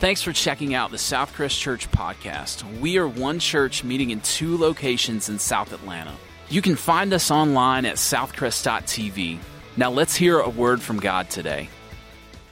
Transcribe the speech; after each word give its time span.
Thanks 0.00 0.22
for 0.22 0.32
checking 0.32 0.74
out 0.74 0.92
the 0.92 0.96
Southcrest 0.96 1.58
Church 1.58 1.90
podcast. 1.90 2.62
We 2.78 2.98
are 2.98 3.08
one 3.08 3.40
church 3.40 3.82
meeting 3.82 4.10
in 4.10 4.20
two 4.20 4.56
locations 4.56 5.28
in 5.28 5.40
South 5.40 5.72
Atlanta. 5.72 6.14
You 6.48 6.62
can 6.62 6.76
find 6.76 7.12
us 7.12 7.32
online 7.32 7.84
at 7.84 7.96
southcrest.tv. 7.96 9.40
Now 9.76 9.90
let's 9.90 10.14
hear 10.14 10.38
a 10.38 10.48
word 10.48 10.80
from 10.80 11.00
God 11.00 11.28
today. 11.30 11.68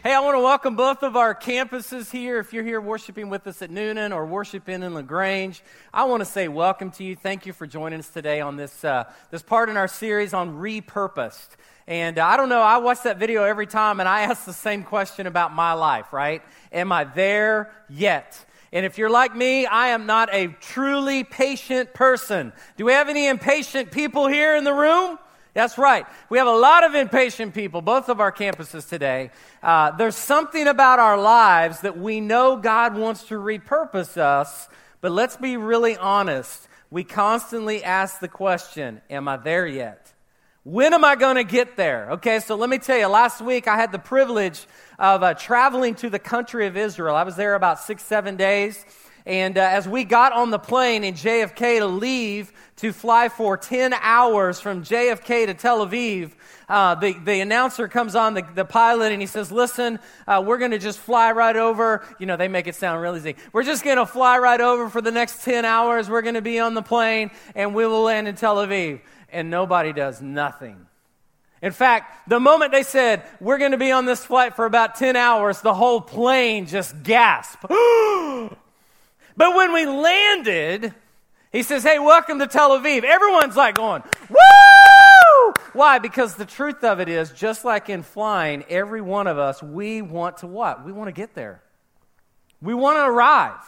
Hey, 0.03 0.13
I 0.13 0.19
want 0.21 0.35
to 0.35 0.41
welcome 0.41 0.75
both 0.75 1.05
of 1.05 1.15
our 1.15 1.37
campuses 1.37 2.11
here. 2.11 2.41
If 2.41 2.53
you're 2.53 2.65
here 2.65 2.81
worshiping 2.81 3.29
with 3.29 3.47
us 3.47 3.63
at 3.63 3.71
Newnan 3.71 4.13
or 4.13 4.27
worshiping 4.27 4.83
in 4.83 4.95
LaGrange, 4.95 5.63
I 5.95 6.03
want 6.07 6.23
to 6.23 6.25
say 6.25 6.49
welcome 6.49 6.91
to 6.93 7.05
you. 7.05 7.15
Thank 7.15 7.47
you 7.47 7.53
for 7.53 7.69
joining 7.69 8.01
us 8.01 8.09
today 8.09 8.41
on 8.41 8.57
this, 8.57 8.85
uh, 8.85 9.05
this 9.31 9.43
part 9.43 9.69
in 9.69 9.77
our 9.77 9.87
series 9.87 10.35
on 10.35 10.59
repurposed. 10.59 11.51
And 11.89 12.19
uh, 12.19 12.27
I 12.27 12.37
don't 12.37 12.49
know, 12.49 12.61
I 12.61 12.79
watch 12.79 13.03
that 13.03 13.19
video 13.19 13.45
every 13.45 13.67
time 13.67 14.01
and 14.01 14.09
I 14.09 14.23
ask 14.23 14.45
the 14.45 14.53
same 14.53 14.83
question 14.83 15.27
about 15.27 15.55
my 15.55 15.75
life, 15.75 16.13
right? 16.13 16.43
Am 16.73 16.91
I 16.91 17.05
there 17.05 17.71
yet? 17.89 18.45
And 18.73 18.85
if 18.85 18.99
you're 18.99 19.11
like 19.11 19.35
me, 19.35 19.67
I 19.67 19.89
am 19.89 20.07
not 20.07 20.29
a 20.33 20.49
truly 20.61 21.23
patient 21.23 21.95
person. 21.95 22.53
Do 22.77 22.85
we 22.85 22.93
have 22.93 23.09
any 23.09 23.29
impatient 23.29 23.93
people 23.93 24.27
here 24.27 24.57
in 24.57 24.65
the 24.65 24.73
room? 24.73 25.19
That's 25.55 25.79
right. 25.79 26.07
We 26.29 26.39
have 26.39 26.49
a 26.49 26.57
lot 26.57 26.85
of 26.85 26.95
impatient 26.95 27.55
people, 27.55 27.81
both 27.81 28.11
of 28.11 28.21
our 28.21 28.33
campuses 28.33 28.87
today. 28.89 29.31
Uh, 29.63 29.93
there's 29.93 30.17
something 30.17 30.67
about 30.67 30.99
our 30.99 31.17
lives 31.17 31.81
that 31.81 31.97
we 31.97 32.21
know 32.21 32.57
God 32.57 32.99
wants 32.99 33.25
to 33.29 33.37
repurpose 33.37 34.19
us, 34.19 34.69
but 35.01 35.13
let's 35.13 35.37
be 35.37 35.57
really 35.57 35.97
honest. 35.97 36.69
We 36.91 37.05
constantly 37.05 37.83
ask 37.83 38.21
the 38.21 38.29
question, 38.29 39.01
Am 39.09 39.29
I 39.29 39.39
there 39.39 39.67
yet? 39.67 40.13
When 40.67 40.95
am 40.95 41.05
I 41.05 41.15
going 41.15 41.37
to 41.37 41.45
get 41.45 41.77
there? 41.77 42.11
Okay, 42.15 42.41
so 42.41 42.57
let 42.57 42.69
me 42.69 42.79
tell 42.79 42.99
you, 42.99 43.07
last 43.07 43.41
week 43.41 43.69
I 43.69 43.77
had 43.77 43.93
the 43.93 44.01
privilege 44.01 44.67
of 44.99 45.23
uh, 45.23 45.35
traveling 45.35 45.95
to 45.95 46.11
the 46.11 46.19
country 46.19 46.67
of 46.67 46.77
Israel. 46.77 47.15
I 47.15 47.23
was 47.23 47.37
there 47.37 47.55
about 47.55 47.79
six, 47.79 48.03
seven 48.03 48.35
days. 48.35 48.85
And 49.25 49.59
uh, 49.59 49.61
as 49.61 49.87
we 49.87 50.03
got 50.03 50.33
on 50.33 50.51
the 50.51 50.59
plane 50.59 51.05
in 51.05 51.15
JFK 51.15 51.79
to 51.79 51.87
leave 51.87 52.53
to 52.79 52.93
fly 52.93 53.29
for 53.29 53.57
10 53.57 53.93
hours 53.93 54.59
from 54.61 54.83
JFK 54.83 55.47
to 55.47 55.55
Tel 55.55 55.87
Aviv, 55.87 56.33
uh, 56.69 56.97
the, 56.97 57.13
the 57.13 57.41
announcer 57.41 57.87
comes 57.87 58.17
on, 58.17 58.35
the, 58.35 58.45
the 58.57 58.65
pilot, 58.65 59.13
and 59.13 59.21
he 59.21 59.29
says, 59.29 59.53
Listen, 59.53 60.01
uh, 60.27 60.43
we're 60.45 60.59
going 60.59 60.73
to 60.73 60.81
just 60.81 60.99
fly 60.99 61.31
right 61.31 61.57
over. 61.57 62.05
You 62.19 62.27
know, 62.27 62.37
they 62.37 62.49
make 62.49 62.67
it 62.67 62.75
sound 62.75 63.01
really 63.01 63.21
easy. 63.21 63.37
We're 63.53 63.63
just 63.63 63.85
going 63.85 63.99
to 63.99 64.07
fly 64.07 64.39
right 64.39 64.61
over 64.61 64.89
for 64.89 65.01
the 65.01 65.13
next 65.13 65.45
10 65.45 65.65
hours. 65.65 66.11
We're 66.11 66.23
going 66.23 66.35
to 66.35 66.43
be 66.43 66.59
on 66.59 66.75
the 66.75 66.83
plane, 66.83 67.31
and 67.55 67.73
we 67.73 67.87
will 67.87 68.03
land 68.03 68.27
in 68.27 68.35
Tel 68.35 68.57
Aviv 68.57 69.01
and 69.29 69.51
nobody 69.51 69.93
does 69.93 70.21
nothing. 70.21 70.87
In 71.63 71.73
fact, 71.73 72.29
the 72.29 72.39
moment 72.39 72.73
they 72.73 72.83
said, 72.83 73.23
We're 73.41 73.59
going 73.59 73.73
to 73.73 73.79
be 73.79 73.91
on 73.91 74.05
this 74.05 74.25
flight 74.25 74.55
for 74.55 74.67
about 74.67 74.95
10 74.97 75.17
hours, 75.17 75.61
the 75.61 75.75
whole 75.75 76.01
plane 76.01 76.67
just 76.67 77.03
gasped. 77.03 77.63
but 77.69 78.51
when 79.39 79.73
we 79.73 79.87
landed, 79.87 80.95
he 81.51 81.63
says, 81.63 81.83
Hey, 81.83 81.99
welcome 81.99 82.39
to 82.39 82.47
Tel 82.47 82.79
Aviv. 82.79 83.05
Everyone's 83.05 83.57
like 83.57 83.77
going, 83.77 84.03
Woo! 84.29 85.55
Why? 85.73 85.99
Because 85.99 86.35
the 86.35 86.45
truth 86.45 86.85
of 86.85 87.01
it 87.01 87.09
is, 87.09 87.31
just 87.31 87.65
like 87.65 87.89
in 87.89 88.03
flying, 88.03 88.65
every 88.69 89.01
one 89.01 89.27
of 89.27 89.39
us, 89.39 89.63
we 89.63 90.03
want 90.03 90.39
to 90.39 90.47
what? 90.47 90.85
We 90.85 90.93
want 90.93 91.09
to 91.09 91.13
get 91.13 91.35
there. 91.35 91.63
We 92.61 92.75
want 92.75 92.97
to 92.99 93.05
arrive. 93.05 93.61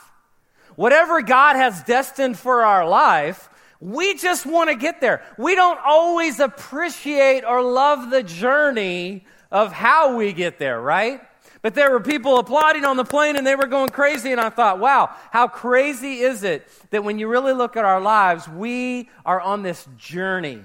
Whatever 0.76 1.22
God 1.22 1.56
has 1.56 1.82
destined 1.82 2.38
for 2.38 2.64
our 2.64 2.86
life, 2.86 3.48
we 3.80 4.14
just 4.14 4.44
want 4.44 4.70
to 4.70 4.76
get 4.76 5.00
there. 5.00 5.22
We 5.36 5.54
don't 5.54 5.78
always 5.84 6.40
appreciate 6.40 7.44
or 7.44 7.62
love 7.62 8.10
the 8.10 8.22
journey 8.22 9.24
of 9.50 9.72
how 9.72 10.16
we 10.16 10.32
get 10.32 10.58
there, 10.58 10.80
right? 10.80 11.20
But 11.62 11.74
there 11.74 11.90
were 11.90 12.00
people 12.00 12.38
applauding 12.38 12.84
on 12.84 12.96
the 12.96 13.04
plane 13.04 13.36
and 13.36 13.46
they 13.46 13.56
were 13.56 13.66
going 13.66 13.88
crazy. 13.88 14.32
And 14.32 14.40
I 14.40 14.50
thought, 14.50 14.78
wow, 14.78 15.10
how 15.30 15.48
crazy 15.48 16.20
is 16.20 16.42
it 16.42 16.68
that 16.90 17.04
when 17.04 17.18
you 17.18 17.28
really 17.28 17.52
look 17.52 17.76
at 17.76 17.84
our 17.84 18.00
lives, 18.00 18.48
we 18.48 19.08
are 19.24 19.40
on 19.40 19.62
this 19.62 19.86
journey. 19.96 20.60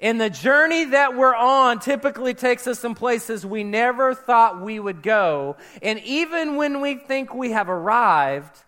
And 0.00 0.20
the 0.20 0.30
journey 0.30 0.86
that 0.86 1.16
we're 1.16 1.34
on 1.34 1.78
typically 1.78 2.34
takes 2.34 2.66
us 2.66 2.82
in 2.82 2.94
places 2.94 3.46
we 3.46 3.62
never 3.62 4.14
thought 4.14 4.60
we 4.60 4.80
would 4.80 5.02
go. 5.02 5.56
And 5.80 6.00
even 6.00 6.56
when 6.56 6.80
we 6.80 6.96
think 6.96 7.32
we 7.32 7.52
have 7.52 7.68
arrived, 7.68 8.58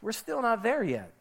we're 0.00 0.12
still 0.12 0.40
not 0.40 0.62
there 0.62 0.82
yet. 0.82 1.12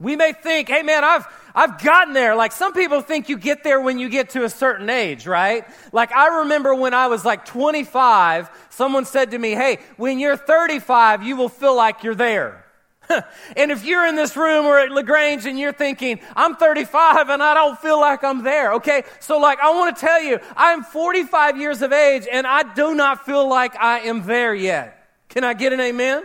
We 0.00 0.16
may 0.16 0.32
think, 0.32 0.68
hey 0.68 0.82
man, 0.82 1.04
I've, 1.04 1.26
I've 1.54 1.82
gotten 1.82 2.14
there. 2.14 2.34
Like 2.34 2.52
some 2.52 2.72
people 2.72 3.00
think 3.00 3.28
you 3.28 3.38
get 3.38 3.62
there 3.62 3.80
when 3.80 3.98
you 3.98 4.08
get 4.08 4.30
to 4.30 4.44
a 4.44 4.50
certain 4.50 4.90
age, 4.90 5.26
right? 5.26 5.64
Like 5.92 6.12
I 6.12 6.40
remember 6.40 6.74
when 6.74 6.94
I 6.94 7.06
was 7.06 7.24
like 7.24 7.44
25, 7.44 8.50
someone 8.70 9.04
said 9.04 9.30
to 9.30 9.38
me, 9.38 9.52
hey, 9.52 9.78
when 9.96 10.18
you're 10.18 10.36
35, 10.36 11.22
you 11.22 11.36
will 11.36 11.48
feel 11.48 11.76
like 11.76 12.02
you're 12.02 12.16
there. 12.16 12.64
and 13.56 13.70
if 13.70 13.84
you're 13.84 14.06
in 14.06 14.16
this 14.16 14.36
room 14.36 14.66
or 14.66 14.78
at 14.78 14.90
LaGrange 14.90 15.46
and 15.46 15.58
you're 15.58 15.72
thinking, 15.72 16.18
I'm 16.34 16.56
35 16.56 17.28
and 17.28 17.42
I 17.42 17.54
don't 17.54 17.78
feel 17.78 18.00
like 18.00 18.24
I'm 18.24 18.42
there, 18.42 18.74
okay? 18.74 19.04
So 19.20 19.38
like 19.38 19.60
I 19.60 19.70
want 19.74 19.96
to 19.96 20.00
tell 20.00 20.22
you, 20.22 20.40
I'm 20.56 20.82
45 20.82 21.58
years 21.58 21.82
of 21.82 21.92
age 21.92 22.26
and 22.30 22.46
I 22.46 22.74
do 22.74 22.94
not 22.94 23.24
feel 23.24 23.48
like 23.48 23.76
I 23.76 24.00
am 24.00 24.26
there 24.26 24.54
yet. 24.54 25.06
Can 25.28 25.44
I 25.44 25.54
get 25.54 25.72
an 25.72 25.80
amen? 25.80 26.24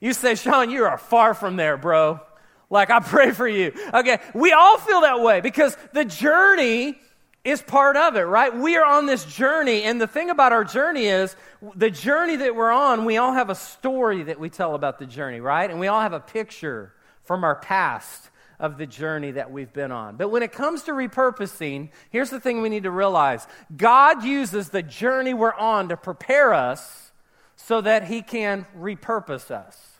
You 0.00 0.12
say, 0.12 0.34
Sean, 0.34 0.70
you 0.70 0.84
are 0.84 0.98
far 0.98 1.32
from 1.32 1.56
there, 1.56 1.76
bro. 1.76 2.20
Like, 2.70 2.90
I 2.90 3.00
pray 3.00 3.30
for 3.32 3.46
you. 3.46 3.72
Okay, 3.92 4.18
we 4.34 4.52
all 4.52 4.78
feel 4.78 5.02
that 5.02 5.20
way 5.20 5.40
because 5.40 5.76
the 5.92 6.04
journey 6.04 6.98
is 7.44 7.60
part 7.60 7.96
of 7.96 8.16
it, 8.16 8.22
right? 8.22 8.56
We 8.56 8.76
are 8.76 8.84
on 8.84 9.04
this 9.04 9.24
journey, 9.24 9.82
and 9.82 10.00
the 10.00 10.06
thing 10.06 10.30
about 10.30 10.52
our 10.52 10.64
journey 10.64 11.04
is 11.04 11.36
the 11.76 11.90
journey 11.90 12.36
that 12.36 12.56
we're 12.56 12.72
on, 12.72 13.04
we 13.04 13.18
all 13.18 13.34
have 13.34 13.50
a 13.50 13.54
story 13.54 14.22
that 14.24 14.40
we 14.40 14.48
tell 14.48 14.74
about 14.74 14.98
the 14.98 15.06
journey, 15.06 15.40
right? 15.40 15.70
And 15.70 15.78
we 15.78 15.86
all 15.88 16.00
have 16.00 16.14
a 16.14 16.20
picture 16.20 16.94
from 17.22 17.44
our 17.44 17.56
past 17.56 18.30
of 18.58 18.78
the 18.78 18.86
journey 18.86 19.32
that 19.32 19.50
we've 19.50 19.72
been 19.72 19.92
on. 19.92 20.16
But 20.16 20.30
when 20.30 20.42
it 20.42 20.52
comes 20.52 20.84
to 20.84 20.92
repurposing, 20.92 21.90
here's 22.10 22.30
the 22.30 22.40
thing 22.40 22.62
we 22.62 22.70
need 22.70 22.84
to 22.84 22.90
realize 22.90 23.46
God 23.76 24.24
uses 24.24 24.70
the 24.70 24.82
journey 24.82 25.34
we're 25.34 25.54
on 25.54 25.90
to 25.90 25.96
prepare 25.96 26.54
us 26.54 27.12
so 27.56 27.82
that 27.82 28.04
He 28.04 28.22
can 28.22 28.66
repurpose 28.76 29.50
us. 29.50 29.93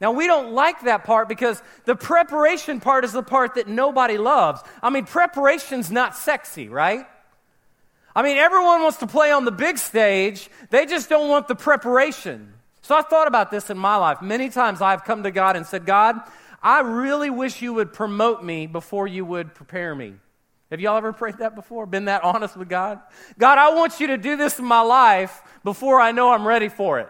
Now, 0.00 0.12
we 0.12 0.26
don't 0.26 0.52
like 0.52 0.82
that 0.82 1.04
part 1.04 1.28
because 1.28 1.62
the 1.84 1.96
preparation 1.96 2.80
part 2.80 3.04
is 3.04 3.12
the 3.12 3.22
part 3.22 3.54
that 3.54 3.66
nobody 3.66 4.18
loves. 4.18 4.60
I 4.82 4.90
mean, 4.90 5.06
preparation's 5.06 5.90
not 5.90 6.14
sexy, 6.16 6.68
right? 6.68 7.06
I 8.14 8.22
mean, 8.22 8.36
everyone 8.36 8.82
wants 8.82 8.98
to 8.98 9.06
play 9.06 9.30
on 9.30 9.44
the 9.44 9.52
big 9.52 9.78
stage, 9.78 10.50
they 10.70 10.86
just 10.86 11.08
don't 11.08 11.28
want 11.28 11.48
the 11.48 11.54
preparation. 11.54 12.52
So 12.82 12.96
I 12.96 13.02
thought 13.02 13.26
about 13.26 13.50
this 13.50 13.68
in 13.68 13.76
my 13.76 13.96
life. 13.96 14.22
Many 14.22 14.48
times 14.48 14.80
I've 14.80 15.04
come 15.04 15.24
to 15.24 15.30
God 15.30 15.56
and 15.56 15.66
said, 15.66 15.86
God, 15.86 16.20
I 16.62 16.80
really 16.80 17.30
wish 17.30 17.60
you 17.60 17.74
would 17.74 17.92
promote 17.92 18.44
me 18.44 18.66
before 18.66 19.06
you 19.06 19.24
would 19.24 19.54
prepare 19.54 19.94
me. 19.94 20.14
Have 20.70 20.80
y'all 20.80 20.96
ever 20.96 21.12
prayed 21.12 21.38
that 21.38 21.54
before? 21.54 21.86
Been 21.86 22.06
that 22.06 22.24
honest 22.24 22.56
with 22.56 22.68
God? 22.68 23.00
God, 23.38 23.58
I 23.58 23.74
want 23.74 24.00
you 24.00 24.08
to 24.08 24.18
do 24.18 24.36
this 24.36 24.58
in 24.58 24.64
my 24.64 24.80
life 24.80 25.42
before 25.64 26.00
I 26.00 26.12
know 26.12 26.32
I'm 26.32 26.46
ready 26.46 26.68
for 26.68 27.00
it. 27.00 27.08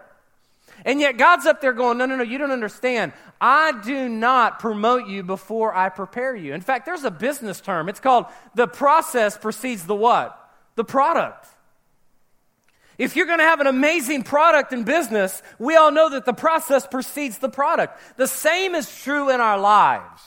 And 0.85 0.99
yet 0.99 1.17
God's 1.17 1.45
up 1.45 1.61
there 1.61 1.73
going, 1.73 1.97
no, 1.97 2.05
no, 2.05 2.15
no, 2.15 2.23
you 2.23 2.37
don't 2.37 2.51
understand. 2.51 3.13
I 3.41 3.73
do 3.83 4.09
not 4.09 4.59
promote 4.59 5.07
you 5.07 5.23
before 5.23 5.75
I 5.75 5.89
prepare 5.89 6.35
you. 6.35 6.53
In 6.53 6.61
fact, 6.61 6.85
there's 6.85 7.03
a 7.03 7.11
business 7.11 7.61
term. 7.61 7.89
It's 7.89 7.99
called 7.99 8.25
the 8.55 8.67
process 8.67 9.37
precedes 9.37 9.85
the 9.85 9.95
what? 9.95 10.37
The 10.75 10.83
product. 10.83 11.47
If 12.97 13.15
you're 13.15 13.27
going 13.27 13.39
to 13.39 13.45
have 13.45 13.59
an 13.59 13.67
amazing 13.67 14.23
product 14.23 14.73
in 14.73 14.83
business, 14.83 15.43
we 15.59 15.75
all 15.75 15.91
know 15.91 16.09
that 16.09 16.25
the 16.25 16.33
process 16.33 16.87
precedes 16.87 17.37
the 17.37 17.49
product. 17.49 17.99
The 18.17 18.27
same 18.27 18.73
is 18.73 19.03
true 19.03 19.29
in 19.29 19.39
our 19.39 19.59
lives. 19.59 20.21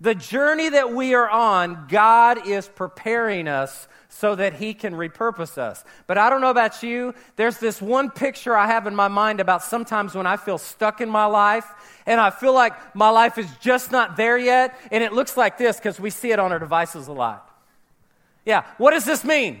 The 0.00 0.14
journey 0.14 0.68
that 0.68 0.92
we 0.92 1.14
are 1.14 1.28
on, 1.28 1.86
God 1.88 2.46
is 2.46 2.68
preparing 2.68 3.48
us 3.48 3.88
so 4.08 4.34
that 4.34 4.54
he 4.54 4.72
can 4.72 4.94
repurpose 4.94 5.58
us. 5.58 5.84
But 6.06 6.18
I 6.18 6.30
don't 6.30 6.40
know 6.40 6.50
about 6.50 6.82
you, 6.82 7.14
there's 7.36 7.58
this 7.58 7.82
one 7.82 8.10
picture 8.10 8.56
I 8.56 8.66
have 8.66 8.86
in 8.86 8.94
my 8.94 9.08
mind 9.08 9.40
about 9.40 9.62
sometimes 9.62 10.14
when 10.14 10.26
I 10.26 10.36
feel 10.36 10.56
stuck 10.56 11.00
in 11.00 11.10
my 11.10 11.26
life 11.26 11.66
and 12.06 12.20
I 12.20 12.30
feel 12.30 12.54
like 12.54 12.94
my 12.94 13.10
life 13.10 13.38
is 13.38 13.48
just 13.60 13.92
not 13.92 14.16
there 14.16 14.38
yet, 14.38 14.78
and 14.90 15.04
it 15.04 15.12
looks 15.12 15.36
like 15.36 15.58
this 15.58 15.76
because 15.76 16.00
we 16.00 16.10
see 16.10 16.30
it 16.30 16.38
on 16.38 16.52
our 16.52 16.58
devices 16.58 17.08
a 17.08 17.12
lot. 17.12 17.44
Yeah, 18.46 18.64
what 18.78 18.92
does 18.92 19.04
this 19.04 19.24
mean? 19.24 19.60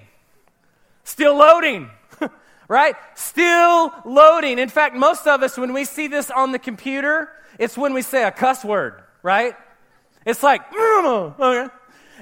Still 1.04 1.36
loading. 1.36 1.90
right? 2.68 2.94
Still 3.14 3.92
loading. 4.04 4.58
In 4.58 4.68
fact, 4.68 4.94
most 4.94 5.26
of 5.26 5.42
us, 5.42 5.58
when 5.58 5.72
we 5.72 5.84
see 5.84 6.06
this 6.06 6.30
on 6.30 6.52
the 6.52 6.58
computer, 6.58 7.30
it's 7.58 7.76
when 7.76 7.92
we 7.92 8.02
say 8.02 8.24
a 8.24 8.30
cuss 8.30 8.64
word, 8.64 9.02
right? 9.22 9.54
It's 10.28 10.42
like, 10.42 10.60
okay. 10.78 11.68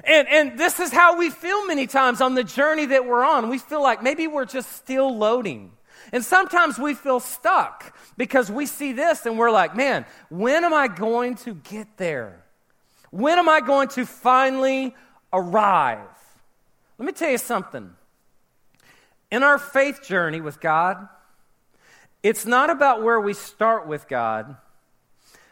And, 0.05 0.27
and 0.29 0.57
this 0.57 0.79
is 0.79 0.93
how 0.93 1.17
we 1.17 1.29
feel 1.29 1.67
many 1.67 1.87
times 1.87 2.21
on 2.21 2.35
the 2.35 2.43
journey 2.43 2.85
that 2.85 3.05
we're 3.05 3.25
on. 3.25 3.49
We 3.49 3.57
feel 3.57 3.83
like 3.83 4.01
maybe 4.01 4.27
we're 4.27 4.45
just 4.45 4.71
still 4.71 5.17
loading. 5.17 5.73
And 6.13 6.23
sometimes 6.23 6.79
we 6.79 6.93
feel 6.93 7.19
stuck 7.19 7.93
because 8.15 8.49
we 8.49 8.65
see 8.65 8.93
this 8.93 9.25
and 9.25 9.37
we're 9.37 9.51
like, 9.51 9.75
man, 9.75 10.05
when 10.29 10.63
am 10.63 10.73
I 10.73 10.87
going 10.87 11.35
to 11.35 11.55
get 11.55 11.97
there? 11.97 12.45
When 13.11 13.37
am 13.37 13.49
I 13.49 13.59
going 13.59 13.89
to 13.89 14.05
finally 14.05 14.95
arrive? 15.33 16.07
Let 16.97 17.05
me 17.05 17.11
tell 17.11 17.29
you 17.29 17.37
something. 17.37 17.93
In 19.31 19.43
our 19.43 19.57
faith 19.57 20.01
journey 20.07 20.39
with 20.39 20.61
God, 20.61 21.09
it's 22.23 22.45
not 22.45 22.69
about 22.69 23.03
where 23.03 23.19
we 23.19 23.33
start 23.33 23.85
with 23.85 24.07
God, 24.07 24.55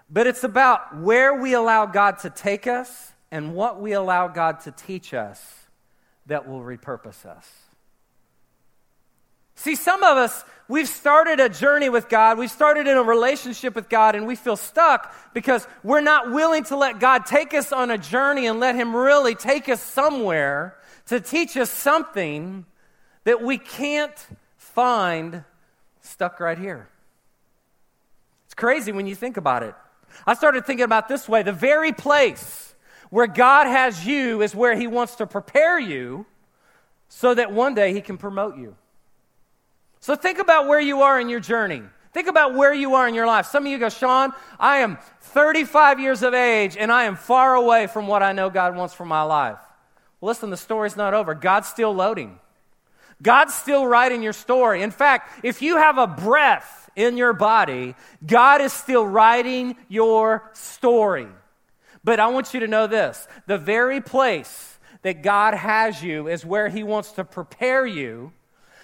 but 0.09 0.27
it's 0.27 0.43
about 0.43 0.97
where 0.97 1.33
we 1.33 1.53
allow 1.53 1.85
God 1.85 2.19
to 2.19 2.29
take 2.29 2.67
us 2.67 3.13
and 3.31 3.53
what 3.53 3.81
we 3.81 3.93
allow 3.93 4.27
God 4.27 4.61
to 4.61 4.71
teach 4.71 5.13
us 5.13 5.41
that 6.27 6.47
will 6.47 6.61
repurpose 6.61 7.25
us. 7.25 7.49
See, 9.55 9.75
some 9.75 10.03
of 10.03 10.17
us, 10.17 10.43
we've 10.67 10.87
started 10.87 11.39
a 11.39 11.47
journey 11.47 11.89
with 11.89 12.09
God, 12.09 12.37
we've 12.37 12.51
started 12.51 12.87
in 12.87 12.97
a 12.97 13.03
relationship 13.03 13.73
with 13.73 13.89
God, 13.89 14.15
and 14.15 14.27
we 14.27 14.35
feel 14.35 14.57
stuck 14.57 15.13
because 15.33 15.65
we're 15.83 16.01
not 16.01 16.31
willing 16.31 16.65
to 16.65 16.75
let 16.75 16.99
God 16.99 17.25
take 17.25 17.53
us 17.53 17.71
on 17.71 17.89
a 17.89 17.97
journey 17.97 18.47
and 18.47 18.59
let 18.59 18.75
Him 18.75 18.95
really 18.95 19.33
take 19.33 19.69
us 19.69 19.81
somewhere 19.81 20.75
to 21.07 21.19
teach 21.21 21.55
us 21.55 21.71
something 21.71 22.65
that 23.23 23.41
we 23.41 23.57
can't 23.57 24.27
find 24.57 25.43
stuck 26.01 26.39
right 26.39 26.57
here. 26.57 26.89
It's 28.45 28.53
crazy 28.53 28.91
when 28.91 29.07
you 29.07 29.15
think 29.15 29.37
about 29.37 29.63
it. 29.63 29.73
I 30.25 30.33
started 30.33 30.65
thinking 30.65 30.83
about 30.83 31.07
this 31.07 31.27
way 31.27 31.43
the 31.43 31.51
very 31.51 31.91
place 31.91 32.75
where 33.09 33.27
God 33.27 33.67
has 33.67 34.05
you 34.05 34.41
is 34.41 34.55
where 34.55 34.75
He 34.75 34.87
wants 34.87 35.15
to 35.15 35.27
prepare 35.27 35.79
you 35.79 36.25
so 37.07 37.33
that 37.33 37.51
one 37.51 37.75
day 37.75 37.93
He 37.93 38.01
can 38.01 38.17
promote 38.17 38.57
you. 38.57 38.75
So 39.99 40.15
think 40.15 40.39
about 40.39 40.67
where 40.67 40.79
you 40.79 41.01
are 41.01 41.19
in 41.19 41.29
your 41.29 41.39
journey. 41.39 41.81
Think 42.13 42.27
about 42.27 42.53
where 42.53 42.73
you 42.73 42.95
are 42.95 43.07
in 43.07 43.13
your 43.13 43.27
life. 43.27 43.45
Some 43.47 43.65
of 43.65 43.71
you 43.71 43.77
go, 43.77 43.89
Sean, 43.89 44.31
I 44.59 44.77
am 44.77 44.97
35 45.21 45.99
years 45.99 46.23
of 46.23 46.33
age 46.33 46.77
and 46.77 46.91
I 46.91 47.03
am 47.03 47.15
far 47.15 47.55
away 47.55 47.87
from 47.87 48.07
what 48.07 48.23
I 48.23 48.31
know 48.31 48.49
God 48.49 48.75
wants 48.75 48.93
for 48.93 49.03
my 49.03 49.23
life. 49.23 49.57
Well, 50.21 50.29
listen, 50.29 50.49
the 50.49 50.57
story's 50.57 50.95
not 50.95 51.13
over. 51.13 51.33
God's 51.33 51.67
still 51.67 51.93
loading. 51.93 52.39
God's 53.21 53.53
still 53.53 53.85
writing 53.85 54.21
your 54.21 54.33
story. 54.33 54.81
In 54.81 54.91
fact, 54.91 55.43
if 55.43 55.61
you 55.61 55.77
have 55.77 55.97
a 55.97 56.07
breath 56.07 56.84
in 56.95 57.17
your 57.17 57.33
body, 57.33 57.95
God 58.25 58.61
is 58.61 58.73
still 58.73 59.05
writing 59.05 59.75
your 59.87 60.49
story. 60.53 61.27
But 62.03 62.19
I 62.19 62.27
want 62.27 62.53
you 62.53 62.59
to 62.61 62.67
know 62.67 62.87
this 62.87 63.27
the 63.47 63.57
very 63.57 64.01
place 64.01 64.77
that 65.01 65.21
God 65.21 65.53
has 65.53 66.01
you 66.01 66.27
is 66.27 66.45
where 66.45 66.69
He 66.69 66.83
wants 66.83 67.11
to 67.13 67.23
prepare 67.23 67.85
you 67.85 68.31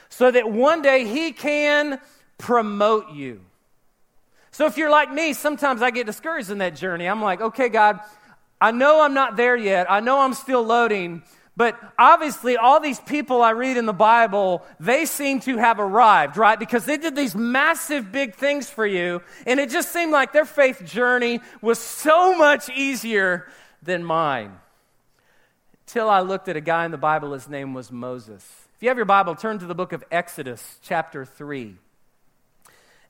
so 0.09 0.29
that 0.29 0.51
one 0.51 0.81
day 0.81 1.05
He 1.05 1.31
can 1.31 1.99
promote 2.37 3.11
you. 3.11 3.41
So 4.51 4.65
if 4.65 4.77
you're 4.77 4.89
like 4.89 5.11
me, 5.11 5.33
sometimes 5.33 5.81
I 5.81 5.91
get 5.91 6.05
discouraged 6.05 6.49
in 6.49 6.57
that 6.57 6.75
journey. 6.75 7.07
I'm 7.07 7.21
like, 7.21 7.39
okay, 7.41 7.69
God, 7.69 8.01
I 8.59 8.71
know 8.71 9.01
I'm 9.01 9.13
not 9.13 9.37
there 9.37 9.55
yet. 9.55 9.89
I 9.89 10.01
know 10.01 10.19
I'm 10.19 10.33
still 10.33 10.61
loading. 10.61 11.23
But 11.57 11.77
obviously, 12.00 12.56
all 12.56 12.80
these 12.80 13.00
people 13.00 13.42
I 13.42 13.51
read 13.51 13.75
in 13.75 13.86
the 13.86 13.94
Bible, 13.94 14.63
they 14.80 15.06
seem 15.06 15.42
to 15.42 15.57
have 15.57 15.80
arrived, 15.80 16.38
right? 16.38 16.57
Because 16.57 16.86
they 16.86 16.98
did 16.98 17.15
these 17.15 17.36
massive, 17.36 18.12
big 18.12 18.36
things 18.36 18.69
for 18.69 18.86
you. 18.86 19.21
And 19.45 19.59
it 19.59 19.69
just 19.69 19.92
seemed 19.92 20.12
like 20.12 20.31
their 20.31 20.45
faith 20.45 20.83
journey 20.86 21.42
was 21.62 21.77
so 21.77 22.38
much 22.38 22.69
easier 22.69 23.48
than 23.83 24.03
mine. 24.03 24.53
Till 25.88 26.09
I 26.09 26.21
looked 26.21 26.48
at 26.48 26.56
a 26.56 26.62
guy 26.62 26.86
in 26.86 26.92
the 26.92 26.98
Bible, 26.98 27.33
his 27.33 27.50
name 27.50 27.74
was 27.74 27.92
Moses. 27.92 28.50
If 28.77 28.83
you 28.83 28.88
have 28.88 28.98
your 28.98 29.06
Bible, 29.06 29.36
turn 29.36 29.59
to 29.59 29.65
the 29.65 29.75
book 29.75 29.92
of 29.92 30.06
Exodus, 30.09 30.80
chapter 30.81 31.25
3. 31.25 31.75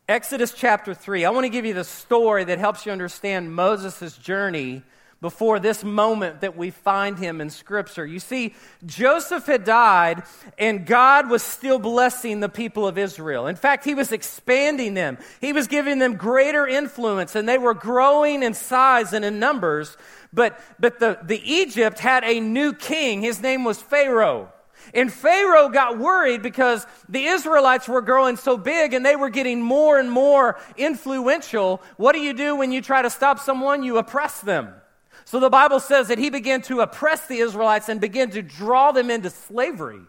Exodus 0.09 0.51
chapter 0.51 0.95
3. 0.95 1.25
I 1.25 1.29
want 1.29 1.45
to 1.45 1.49
give 1.49 1.63
you 1.63 1.75
the 1.75 1.83
story 1.83 2.43
that 2.43 2.57
helps 2.57 2.87
you 2.87 2.91
understand 2.91 3.53
Moses' 3.53 4.17
journey 4.17 4.81
before 5.21 5.59
this 5.59 5.83
moment 5.83 6.41
that 6.41 6.57
we 6.57 6.71
find 6.71 7.19
him 7.19 7.39
in 7.41 7.51
Scripture. 7.51 8.05
You 8.05 8.19
see, 8.19 8.55
Joseph 8.85 9.45
had 9.45 9.63
died, 9.63 10.23
and 10.57 10.85
God 10.85 11.29
was 11.29 11.43
still 11.43 11.77
blessing 11.77 12.39
the 12.39 12.49
people 12.49 12.87
of 12.87 12.97
Israel. 12.97 13.45
In 13.45 13.55
fact, 13.55 13.85
he 13.85 13.93
was 13.93 14.11
expanding 14.11 14.95
them, 14.95 15.19
he 15.39 15.53
was 15.53 15.67
giving 15.67 15.99
them 15.99 16.15
greater 16.15 16.67
influence, 16.67 17.35
and 17.35 17.47
they 17.47 17.59
were 17.59 17.75
growing 17.75 18.41
in 18.41 18.55
size 18.55 19.13
and 19.13 19.23
in 19.23 19.39
numbers. 19.39 19.95
But, 20.33 20.59
but 20.79 20.99
the, 20.99 21.19
the 21.21 21.41
Egypt 21.49 21.99
had 21.99 22.23
a 22.23 22.39
new 22.39 22.73
king. 22.73 23.21
His 23.21 23.41
name 23.41 23.63
was 23.63 23.81
Pharaoh. 23.81 24.51
And 24.93 25.13
Pharaoh 25.13 25.69
got 25.69 25.99
worried 25.99 26.41
because 26.41 26.87
the 27.07 27.25
Israelites 27.25 27.87
were 27.87 28.01
growing 28.01 28.37
so 28.37 28.57
big 28.57 28.93
and 28.93 29.05
they 29.05 29.15
were 29.15 29.29
getting 29.29 29.61
more 29.61 29.99
and 29.99 30.09
more 30.09 30.59
influential. 30.77 31.81
What 31.97 32.13
do 32.13 32.19
you 32.19 32.33
do 32.33 32.55
when 32.55 32.71
you 32.71 32.81
try 32.81 33.01
to 33.01 33.09
stop 33.09 33.39
someone? 33.39 33.83
You 33.83 33.97
oppress 33.97 34.41
them. 34.41 34.73
So 35.31 35.39
the 35.39 35.49
Bible 35.49 35.79
says 35.79 36.09
that 36.09 36.17
he 36.17 36.29
began 36.29 36.61
to 36.63 36.81
oppress 36.81 37.25
the 37.25 37.37
Israelites 37.37 37.87
and 37.87 38.01
began 38.01 38.31
to 38.31 38.41
draw 38.41 38.91
them 38.91 39.09
into 39.09 39.29
slavery. 39.29 40.01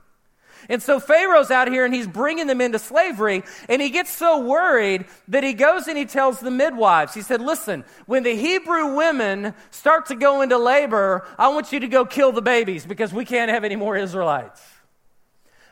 And 0.69 0.83
so 0.83 0.99
Pharaoh's 0.99 1.53
out 1.53 1.69
here 1.69 1.85
and 1.85 1.95
he's 1.95 2.09
bringing 2.09 2.49
them 2.49 2.61
into 2.61 2.81
slavery. 2.81 3.45
And 3.69 3.81
he 3.81 3.91
gets 3.91 4.11
so 4.11 4.41
worried 4.41 5.05
that 5.29 5.45
he 5.45 5.53
goes 5.53 5.87
and 5.87 5.97
he 5.97 6.07
tells 6.07 6.41
the 6.41 6.51
midwives, 6.51 7.15
he 7.15 7.21
said, 7.23 7.41
Listen, 7.41 7.85
when 8.07 8.25
the 8.25 8.35
Hebrew 8.35 8.97
women 8.97 9.55
start 9.71 10.07
to 10.07 10.17
go 10.17 10.43
into 10.43 10.59
labor, 10.59 11.25
I 11.39 11.51
want 11.51 11.71
you 11.71 11.79
to 11.79 11.87
go 11.87 12.05
kill 12.05 12.33
the 12.33 12.43
babies 12.43 12.85
because 12.85 13.13
we 13.13 13.25
can't 13.25 13.49
have 13.49 13.63
any 13.63 13.77
more 13.77 13.97
Israelites. 13.97 14.61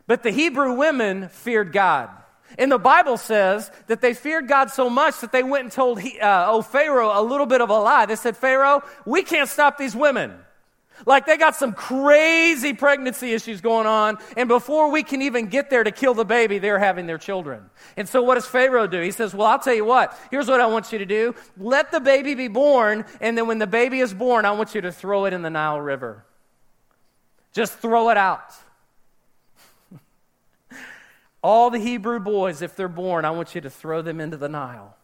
But 0.06 0.22
the 0.22 0.30
Hebrew 0.30 0.74
women 0.74 1.28
feared 1.28 1.72
God. 1.72 2.08
And 2.58 2.70
the 2.70 2.78
Bible 2.78 3.16
says 3.16 3.70
that 3.86 4.00
they 4.00 4.14
feared 4.14 4.48
God 4.48 4.70
so 4.70 4.90
much 4.90 5.20
that 5.20 5.32
they 5.32 5.42
went 5.42 5.64
and 5.64 5.72
told 5.72 6.00
he, 6.00 6.18
uh, 6.18 6.50
oh, 6.50 6.62
Pharaoh 6.62 7.12
a 7.18 7.22
little 7.22 7.46
bit 7.46 7.60
of 7.60 7.70
a 7.70 7.78
lie. 7.78 8.06
They 8.06 8.16
said, 8.16 8.36
Pharaoh, 8.36 8.82
we 9.04 9.22
can't 9.22 9.48
stop 9.48 9.78
these 9.78 9.94
women. 9.94 10.34
Like 11.06 11.26
they 11.26 11.36
got 11.36 11.56
some 11.56 11.72
crazy 11.72 12.74
pregnancy 12.74 13.32
issues 13.32 13.60
going 13.60 13.86
on, 13.86 14.18
and 14.36 14.48
before 14.48 14.90
we 14.90 15.02
can 15.02 15.22
even 15.22 15.46
get 15.46 15.70
there 15.70 15.82
to 15.82 15.90
kill 15.90 16.14
the 16.14 16.24
baby, 16.24 16.58
they're 16.58 16.78
having 16.78 17.06
their 17.06 17.18
children. 17.18 17.70
And 17.96 18.08
so, 18.08 18.22
what 18.22 18.34
does 18.34 18.46
Pharaoh 18.46 18.86
do? 18.86 19.00
He 19.00 19.10
says, 19.10 19.34
Well, 19.34 19.46
I'll 19.46 19.58
tell 19.58 19.74
you 19.74 19.84
what, 19.84 20.18
here's 20.30 20.48
what 20.48 20.60
I 20.60 20.66
want 20.66 20.92
you 20.92 20.98
to 20.98 21.06
do 21.06 21.34
let 21.56 21.90
the 21.90 22.00
baby 22.00 22.34
be 22.34 22.48
born, 22.48 23.04
and 23.20 23.36
then 23.36 23.46
when 23.46 23.58
the 23.58 23.66
baby 23.66 24.00
is 24.00 24.12
born, 24.12 24.44
I 24.44 24.50
want 24.52 24.74
you 24.74 24.82
to 24.82 24.92
throw 24.92 25.24
it 25.24 25.32
in 25.32 25.42
the 25.42 25.50
Nile 25.50 25.80
River. 25.80 26.24
Just 27.52 27.74
throw 27.74 28.10
it 28.10 28.16
out. 28.16 28.52
All 31.42 31.70
the 31.70 31.78
Hebrew 31.78 32.20
boys, 32.20 32.60
if 32.62 32.76
they're 32.76 32.88
born, 32.88 33.24
I 33.24 33.30
want 33.30 33.54
you 33.54 33.60
to 33.62 33.70
throw 33.70 34.02
them 34.02 34.20
into 34.20 34.36
the 34.36 34.48
Nile. 34.48 34.96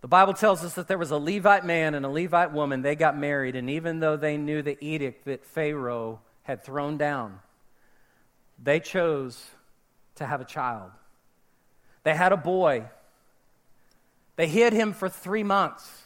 The 0.00 0.08
Bible 0.08 0.32
tells 0.32 0.64
us 0.64 0.74
that 0.74 0.88
there 0.88 0.96
was 0.96 1.10
a 1.10 1.18
Levite 1.18 1.64
man 1.64 1.94
and 1.94 2.06
a 2.06 2.08
Levite 2.08 2.52
woman. 2.52 2.82
They 2.82 2.94
got 2.94 3.18
married, 3.18 3.56
and 3.56 3.68
even 3.68 4.00
though 4.00 4.16
they 4.16 4.36
knew 4.36 4.62
the 4.62 4.82
edict 4.82 5.24
that 5.24 5.44
Pharaoh 5.44 6.20
had 6.44 6.64
thrown 6.64 6.96
down, 6.96 7.40
they 8.62 8.80
chose 8.80 9.44
to 10.14 10.26
have 10.26 10.40
a 10.40 10.44
child. 10.44 10.90
They 12.04 12.14
had 12.14 12.32
a 12.32 12.36
boy. 12.36 12.84
They 14.36 14.46
hid 14.46 14.72
him 14.72 14.92
for 14.92 15.08
three 15.08 15.42
months 15.42 16.02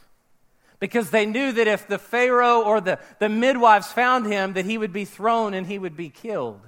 because 0.81 1.11
they 1.11 1.27
knew 1.27 1.53
that 1.53 1.69
if 1.69 1.87
the 1.87 1.99
Pharaoh 1.99 2.63
or 2.63 2.81
the, 2.81 2.99
the 3.21 3.29
midwives 3.29 3.93
found 3.93 4.27
him, 4.27 4.55
that 4.55 4.65
he 4.65 4.79
would 4.79 4.93
be 4.93 5.05
thrown 5.05 5.55
and 5.55 5.67
he 5.67 5.79
would 5.79 5.97
be 5.97 6.09
killed. 6.09 6.61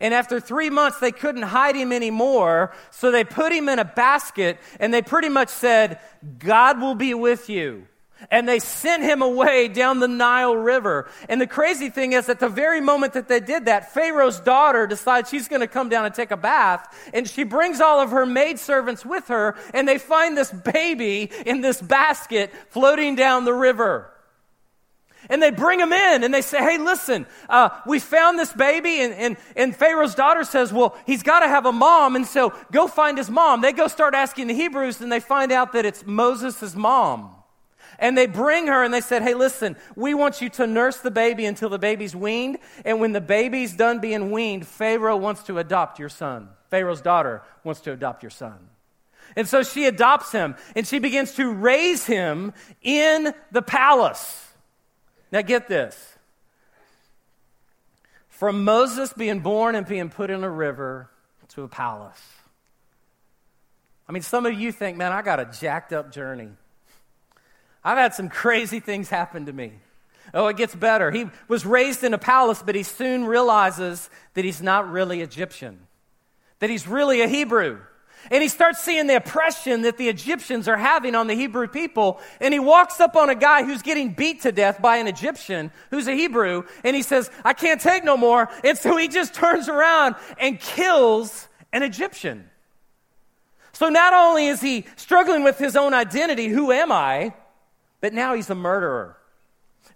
And 0.00 0.14
after 0.14 0.40
three 0.40 0.70
months, 0.70 0.98
they 1.00 1.12
couldn't 1.12 1.42
hide 1.42 1.76
him 1.76 1.92
anymore. 1.92 2.72
So 2.90 3.10
they 3.10 3.24
put 3.24 3.52
him 3.52 3.68
in 3.68 3.78
a 3.78 3.84
basket 3.84 4.58
and 4.80 4.92
they 4.92 5.02
pretty 5.02 5.28
much 5.28 5.48
said, 5.48 5.98
God 6.38 6.80
will 6.80 6.94
be 6.94 7.14
with 7.14 7.48
you. 7.48 7.86
And 8.30 8.48
they 8.48 8.60
sent 8.60 9.02
him 9.02 9.20
away 9.20 9.68
down 9.68 9.98
the 9.98 10.08
Nile 10.08 10.54
River. 10.54 11.10
And 11.28 11.40
the 11.40 11.46
crazy 11.46 11.90
thing 11.90 12.12
is, 12.12 12.28
at 12.28 12.38
the 12.38 12.48
very 12.48 12.80
moment 12.80 13.14
that 13.14 13.26
they 13.26 13.40
did 13.40 13.64
that, 13.64 13.92
Pharaoh's 13.92 14.38
daughter 14.38 14.86
decides 14.86 15.28
she's 15.28 15.48
going 15.48 15.60
to 15.60 15.66
come 15.66 15.88
down 15.88 16.04
and 16.04 16.14
take 16.14 16.30
a 16.30 16.36
bath. 16.36 16.86
And 17.12 17.28
she 17.28 17.42
brings 17.42 17.80
all 17.80 18.00
of 18.00 18.10
her 18.10 18.24
maidservants 18.24 19.04
with 19.04 19.28
her. 19.28 19.56
And 19.74 19.88
they 19.88 19.98
find 19.98 20.36
this 20.36 20.52
baby 20.52 21.30
in 21.44 21.62
this 21.62 21.80
basket 21.82 22.52
floating 22.70 23.16
down 23.16 23.44
the 23.44 23.54
river. 23.54 24.11
And 25.28 25.42
they 25.42 25.50
bring 25.50 25.80
him 25.80 25.92
in 25.92 26.24
and 26.24 26.32
they 26.34 26.42
say, 26.42 26.58
Hey, 26.58 26.78
listen, 26.78 27.26
uh, 27.48 27.70
we 27.86 27.98
found 27.98 28.38
this 28.38 28.52
baby. 28.52 29.00
And, 29.00 29.14
and, 29.14 29.36
and 29.56 29.76
Pharaoh's 29.76 30.14
daughter 30.14 30.44
says, 30.44 30.72
Well, 30.72 30.96
he's 31.06 31.22
got 31.22 31.40
to 31.40 31.48
have 31.48 31.66
a 31.66 31.72
mom. 31.72 32.16
And 32.16 32.26
so 32.26 32.52
go 32.72 32.88
find 32.88 33.18
his 33.18 33.30
mom. 33.30 33.60
They 33.60 33.72
go 33.72 33.88
start 33.88 34.14
asking 34.14 34.48
the 34.48 34.54
Hebrews 34.54 35.00
and 35.00 35.10
they 35.10 35.20
find 35.20 35.52
out 35.52 35.72
that 35.72 35.84
it's 35.84 36.04
Moses' 36.06 36.74
mom. 36.74 37.36
And 37.98 38.18
they 38.18 38.26
bring 38.26 38.66
her 38.66 38.82
and 38.82 38.92
they 38.92 39.00
said, 39.00 39.22
Hey, 39.22 39.34
listen, 39.34 39.76
we 39.94 40.14
want 40.14 40.40
you 40.40 40.48
to 40.50 40.66
nurse 40.66 40.98
the 40.98 41.10
baby 41.10 41.46
until 41.46 41.68
the 41.68 41.78
baby's 41.78 42.16
weaned. 42.16 42.58
And 42.84 43.00
when 43.00 43.12
the 43.12 43.20
baby's 43.20 43.74
done 43.74 44.00
being 44.00 44.30
weaned, 44.30 44.66
Pharaoh 44.66 45.16
wants 45.16 45.44
to 45.44 45.58
adopt 45.58 45.98
your 45.98 46.08
son. 46.08 46.48
Pharaoh's 46.68 47.00
daughter 47.00 47.42
wants 47.64 47.80
to 47.82 47.92
adopt 47.92 48.22
your 48.22 48.30
son. 48.30 48.68
And 49.36 49.48
so 49.48 49.62
she 49.62 49.86
adopts 49.86 50.32
him 50.32 50.56
and 50.74 50.86
she 50.86 50.98
begins 50.98 51.34
to 51.34 51.50
raise 51.50 52.04
him 52.04 52.52
in 52.82 53.32
the 53.50 53.62
palace. 53.62 54.51
Now, 55.32 55.40
get 55.40 55.66
this. 55.66 56.18
From 58.28 58.64
Moses 58.64 59.12
being 59.12 59.40
born 59.40 59.74
and 59.74 59.86
being 59.86 60.10
put 60.10 60.30
in 60.30 60.44
a 60.44 60.50
river 60.50 61.08
to 61.50 61.62
a 61.62 61.68
palace. 61.68 62.20
I 64.08 64.12
mean, 64.12 64.22
some 64.22 64.46
of 64.46 64.52
you 64.52 64.72
think, 64.72 64.98
man, 64.98 65.10
I 65.10 65.22
got 65.22 65.40
a 65.40 65.46
jacked 65.46 65.92
up 65.92 66.12
journey. 66.12 66.50
I've 67.82 67.98
had 67.98 68.14
some 68.14 68.28
crazy 68.28 68.78
things 68.78 69.08
happen 69.08 69.46
to 69.46 69.52
me. 69.52 69.72
Oh, 70.34 70.48
it 70.48 70.56
gets 70.56 70.74
better. 70.74 71.10
He 71.10 71.26
was 71.48 71.64
raised 71.64 72.04
in 72.04 72.14
a 72.14 72.18
palace, 72.18 72.62
but 72.64 72.74
he 72.74 72.82
soon 72.82 73.24
realizes 73.24 74.08
that 74.34 74.44
he's 74.44 74.62
not 74.62 74.90
really 74.90 75.20
Egyptian, 75.20 75.86
that 76.58 76.70
he's 76.70 76.86
really 76.86 77.22
a 77.22 77.28
Hebrew. 77.28 77.80
And 78.30 78.42
he 78.42 78.48
starts 78.48 78.82
seeing 78.82 79.06
the 79.06 79.16
oppression 79.16 79.82
that 79.82 79.98
the 79.98 80.08
Egyptians 80.08 80.68
are 80.68 80.76
having 80.76 81.14
on 81.14 81.26
the 81.26 81.34
Hebrew 81.34 81.66
people. 81.66 82.20
And 82.40 82.54
he 82.54 82.60
walks 82.60 83.00
up 83.00 83.16
on 83.16 83.30
a 83.30 83.34
guy 83.34 83.64
who's 83.64 83.82
getting 83.82 84.12
beat 84.12 84.42
to 84.42 84.52
death 84.52 84.80
by 84.80 84.96
an 84.98 85.08
Egyptian 85.08 85.70
who's 85.90 86.06
a 86.06 86.14
Hebrew. 86.14 86.64
And 86.84 86.94
he 86.94 87.02
says, 87.02 87.30
I 87.44 87.52
can't 87.52 87.80
take 87.80 88.04
no 88.04 88.16
more. 88.16 88.48
And 88.64 88.78
so 88.78 88.96
he 88.96 89.08
just 89.08 89.34
turns 89.42 89.68
around 89.68 90.14
and 90.38 90.60
kills 90.60 91.48
an 91.72 91.82
Egyptian. 91.82 92.48
So 93.72 93.88
not 93.88 94.12
only 94.12 94.46
is 94.46 94.60
he 94.60 94.84
struggling 94.96 95.42
with 95.42 95.58
his 95.58 95.76
own 95.76 95.94
identity, 95.94 96.48
who 96.48 96.70
am 96.70 96.92
I? 96.92 97.34
But 98.00 98.12
now 98.12 98.34
he's 98.34 98.50
a 98.50 98.54
murderer. 98.54 99.16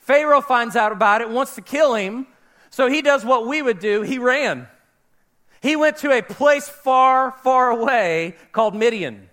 Pharaoh 0.01 0.41
finds 0.41 0.77
out 0.77 0.93
about 0.93 1.21
it, 1.21 1.29
wants 1.29 1.57
to 1.57 1.61
kill 1.61 1.95
him. 1.95 2.27
So 2.71 2.89
he 2.89 3.03
does 3.03 3.25
what 3.25 3.47
we 3.47 3.63
would 3.63 3.79
do 3.79 4.03
he 4.03 4.19
ran. 4.19 4.69
He 5.63 5.77
went 5.77 5.99
to 5.99 6.11
a 6.11 6.23
place 6.23 6.69
far, 6.69 7.33
far 7.43 7.71
away 7.71 8.37
called 8.53 8.75
Midian. 8.75 9.29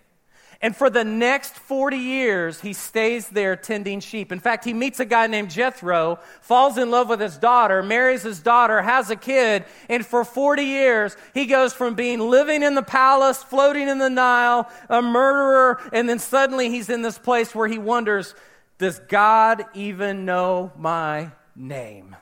And 0.63 0.73
for 0.73 0.89
the 0.89 1.03
next 1.03 1.55
40 1.55 1.97
years, 1.97 2.61
he 2.61 2.71
stays 2.71 3.27
there 3.27 3.57
tending 3.57 3.99
sheep. 3.99 4.31
In 4.31 4.39
fact, 4.39 4.63
he 4.63 4.73
meets 4.73 5.01
a 5.01 5.05
guy 5.05 5.27
named 5.27 5.51
Jethro, 5.51 6.19
falls 6.39 6.77
in 6.77 6.89
love 6.89 7.09
with 7.09 7.19
his 7.19 7.37
daughter, 7.37 7.83
marries 7.83 8.23
his 8.23 8.39
daughter, 8.39 8.81
has 8.81 9.09
a 9.09 9.17
kid, 9.17 9.65
and 9.89 10.05
for 10.05 10.23
40 10.23 10.63
years, 10.63 11.17
he 11.33 11.47
goes 11.47 11.73
from 11.73 11.95
being 11.95 12.21
living 12.21 12.63
in 12.63 12.75
the 12.75 12.81
palace, 12.81 13.43
floating 13.43 13.89
in 13.89 13.97
the 13.97 14.09
Nile, 14.09 14.71
a 14.87 15.01
murderer, 15.01 15.81
and 15.91 16.07
then 16.07 16.17
suddenly 16.17 16.69
he's 16.69 16.89
in 16.89 17.01
this 17.01 17.17
place 17.17 17.53
where 17.53 17.67
he 17.67 17.77
wonders, 17.77 18.33
does 18.77 18.99
God 18.99 19.65
even 19.73 20.23
know 20.23 20.71
my 20.77 21.31
name? 21.57 22.15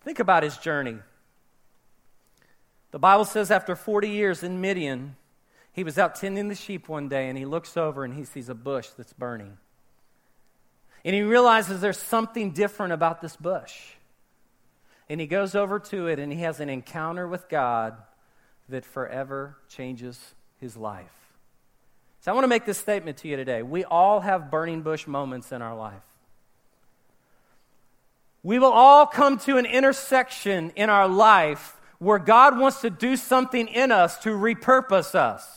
Think 0.00 0.18
about 0.18 0.42
his 0.42 0.56
journey. 0.56 0.96
The 2.96 3.00
Bible 3.00 3.26
says 3.26 3.50
after 3.50 3.76
40 3.76 4.08
years 4.08 4.42
in 4.42 4.62
Midian, 4.62 5.16
he 5.70 5.84
was 5.84 5.98
out 5.98 6.14
tending 6.14 6.48
the 6.48 6.54
sheep 6.54 6.88
one 6.88 7.10
day 7.10 7.28
and 7.28 7.36
he 7.36 7.44
looks 7.44 7.76
over 7.76 8.06
and 8.06 8.14
he 8.14 8.24
sees 8.24 8.48
a 8.48 8.54
bush 8.54 8.88
that's 8.96 9.12
burning. 9.12 9.58
And 11.04 11.14
he 11.14 11.20
realizes 11.20 11.82
there's 11.82 11.98
something 11.98 12.52
different 12.52 12.94
about 12.94 13.20
this 13.20 13.36
bush. 13.36 13.74
And 15.10 15.20
he 15.20 15.26
goes 15.26 15.54
over 15.54 15.78
to 15.78 16.06
it 16.06 16.18
and 16.18 16.32
he 16.32 16.40
has 16.40 16.58
an 16.58 16.70
encounter 16.70 17.28
with 17.28 17.50
God 17.50 17.98
that 18.70 18.86
forever 18.86 19.58
changes 19.68 20.34
his 20.58 20.74
life. 20.74 21.12
So 22.22 22.30
I 22.30 22.34
want 22.34 22.44
to 22.44 22.48
make 22.48 22.64
this 22.64 22.78
statement 22.78 23.18
to 23.18 23.28
you 23.28 23.36
today. 23.36 23.62
We 23.62 23.84
all 23.84 24.20
have 24.20 24.50
burning 24.50 24.80
bush 24.80 25.06
moments 25.06 25.52
in 25.52 25.60
our 25.60 25.76
life. 25.76 26.00
We 28.42 28.58
will 28.58 28.72
all 28.72 29.04
come 29.04 29.36
to 29.40 29.58
an 29.58 29.66
intersection 29.66 30.72
in 30.76 30.88
our 30.88 31.08
life 31.08 31.75
where 31.98 32.18
God 32.18 32.58
wants 32.58 32.80
to 32.82 32.90
do 32.90 33.16
something 33.16 33.68
in 33.68 33.90
us 33.90 34.18
to 34.20 34.30
repurpose 34.30 35.14
us. 35.14 35.56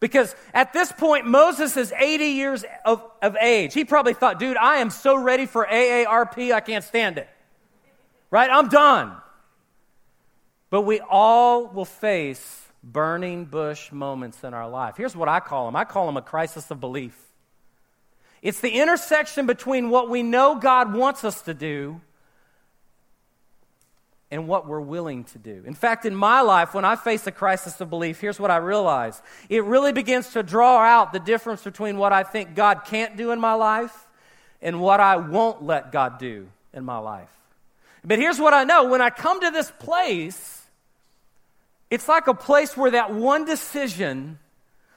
Because 0.00 0.34
at 0.52 0.72
this 0.72 0.90
point, 0.90 1.26
Moses 1.26 1.76
is 1.76 1.92
80 1.92 2.24
years 2.24 2.64
of, 2.84 3.08
of 3.22 3.36
age. 3.36 3.72
He 3.72 3.84
probably 3.84 4.14
thought, 4.14 4.40
dude, 4.40 4.56
I 4.56 4.78
am 4.78 4.90
so 4.90 5.16
ready 5.16 5.46
for 5.46 5.64
AARP, 5.64 6.52
I 6.52 6.60
can't 6.60 6.84
stand 6.84 7.18
it. 7.18 7.28
Right? 8.30 8.50
I'm 8.50 8.68
done. 8.68 9.12
But 10.70 10.82
we 10.82 11.00
all 11.00 11.68
will 11.68 11.84
face 11.84 12.62
burning 12.82 13.44
bush 13.44 13.92
moments 13.92 14.42
in 14.42 14.54
our 14.54 14.68
life. 14.68 14.96
Here's 14.96 15.14
what 15.14 15.28
I 15.28 15.38
call 15.38 15.66
them 15.66 15.76
I 15.76 15.84
call 15.84 16.06
them 16.06 16.16
a 16.16 16.22
crisis 16.22 16.70
of 16.70 16.80
belief. 16.80 17.16
It's 18.40 18.60
the 18.60 18.70
intersection 18.70 19.46
between 19.46 19.88
what 19.88 20.10
we 20.10 20.24
know 20.24 20.56
God 20.56 20.92
wants 20.94 21.22
us 21.24 21.42
to 21.42 21.54
do 21.54 22.00
and 24.32 24.48
what 24.48 24.66
we're 24.66 24.80
willing 24.80 25.24
to 25.24 25.38
do. 25.38 25.62
In 25.66 25.74
fact, 25.74 26.06
in 26.06 26.16
my 26.16 26.40
life, 26.40 26.72
when 26.72 26.86
I 26.86 26.96
face 26.96 27.26
a 27.26 27.30
crisis 27.30 27.78
of 27.82 27.90
belief, 27.90 28.18
here's 28.18 28.40
what 28.40 28.50
I 28.50 28.56
realize 28.56 29.20
it 29.50 29.62
really 29.64 29.92
begins 29.92 30.30
to 30.30 30.42
draw 30.42 30.78
out 30.78 31.12
the 31.12 31.20
difference 31.20 31.62
between 31.62 31.98
what 31.98 32.14
I 32.14 32.22
think 32.22 32.54
God 32.54 32.86
can't 32.86 33.14
do 33.18 33.30
in 33.30 33.38
my 33.38 33.52
life 33.52 34.08
and 34.62 34.80
what 34.80 35.00
I 35.00 35.16
won't 35.16 35.62
let 35.62 35.92
God 35.92 36.18
do 36.18 36.48
in 36.72 36.82
my 36.82 36.96
life. 36.96 37.28
But 38.02 38.18
here's 38.18 38.40
what 38.40 38.54
I 38.54 38.64
know 38.64 38.84
when 38.84 39.02
I 39.02 39.10
come 39.10 39.38
to 39.42 39.50
this 39.50 39.70
place, 39.78 40.62
it's 41.90 42.08
like 42.08 42.26
a 42.26 42.34
place 42.34 42.74
where 42.74 42.92
that 42.92 43.12
one 43.12 43.44
decision 43.44 44.38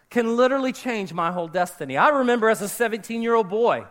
can 0.09 0.37
literally 0.37 0.71
change 0.71 1.11
my 1.11 1.33
whole 1.33 1.49
destiny. 1.49 1.97
I 1.97 2.07
remember 2.07 2.49
as 2.49 2.61
a 2.61 2.69
17 2.69 3.21
year 3.21 3.35
old 3.35 3.49
boy, 3.49 3.83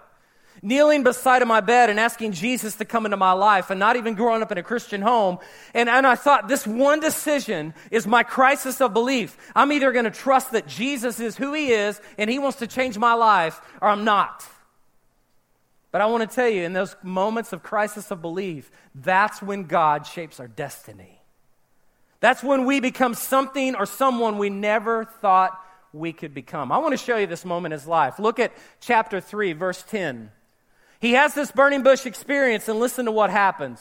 kneeling 0.63 1.03
beside 1.03 1.47
my 1.47 1.61
bed 1.61 1.91
and 1.91 2.01
asking 2.01 2.33
Jesus 2.33 2.77
to 2.77 2.85
come 2.85 3.05
into 3.05 3.17
my 3.17 3.33
life 3.33 3.71
and 3.71 3.79
not 3.79 3.97
even 3.97 4.15
growing 4.15 4.43
up 4.43 4.53
in 4.53 4.59
a 4.59 4.63
Christian 4.63 5.03
home. 5.03 5.39
And, 5.75 5.89
and 5.89 6.07
I 6.07 6.15
thought 6.15 6.49
this 6.49 6.67
one 6.67 7.01
decision 7.01 7.75
is 7.91 8.07
my 8.07 8.23
crisis 8.23 8.81
of 8.81 8.93
belief. 8.93 9.37
I'm 9.55 9.73
either 9.73 9.93
going 9.93 10.05
to 10.05 10.11
trust 10.11 10.53
that 10.53 10.67
Jesus 10.67 11.21
is 11.21 11.37
who 11.37 11.53
he 11.53 11.73
is 11.73 12.01
and 12.19 12.31
he 12.31 12.39
wants 12.39 12.59
to 12.59 12.67
change 12.67 12.99
my 12.99 13.15
life 13.15 13.61
or 13.81 13.89
I'm 13.89 14.05
not. 14.05 14.47
But 15.93 16.01
I 16.01 16.07
want 16.07 16.29
to 16.29 16.35
tell 16.35 16.49
you, 16.49 16.63
in 16.63 16.73
those 16.73 16.97
moments 17.05 17.53
of 17.53 17.63
crisis 17.63 18.11
of 18.11 18.21
belief, 18.21 18.69
that's 18.97 19.41
when 19.41 19.65
God 19.65 20.07
shapes 20.07 20.41
our 20.41 20.49
destiny. 20.49 21.21
That's 22.19 22.43
when 22.43 22.65
we 22.65 22.81
become 22.81 23.15
something 23.15 23.77
or 23.77 23.87
someone 23.87 24.39
we 24.39 24.51
never 24.51 25.05
thought 25.05 25.57
we 25.93 26.13
could 26.13 26.35
become. 26.35 26.73
I 26.73 26.79
want 26.79 26.93
to 26.93 26.97
show 26.97 27.17
you 27.17 27.27
this 27.27 27.45
moment 27.45 27.73
in 27.73 27.79
his 27.79 27.87
life. 27.87 28.19
Look 28.19 28.41
at 28.41 28.53
chapter 28.81 29.21
3, 29.21 29.53
verse 29.53 29.85
10. 29.89 30.31
He 31.05 31.13
has 31.13 31.35
this 31.35 31.53
burning 31.53 31.83
bush 31.83 32.07
experience, 32.07 32.67
and 32.67 32.81
listen 32.81 33.05
to 33.05 33.13
what 33.13 33.29
happens. 33.29 33.79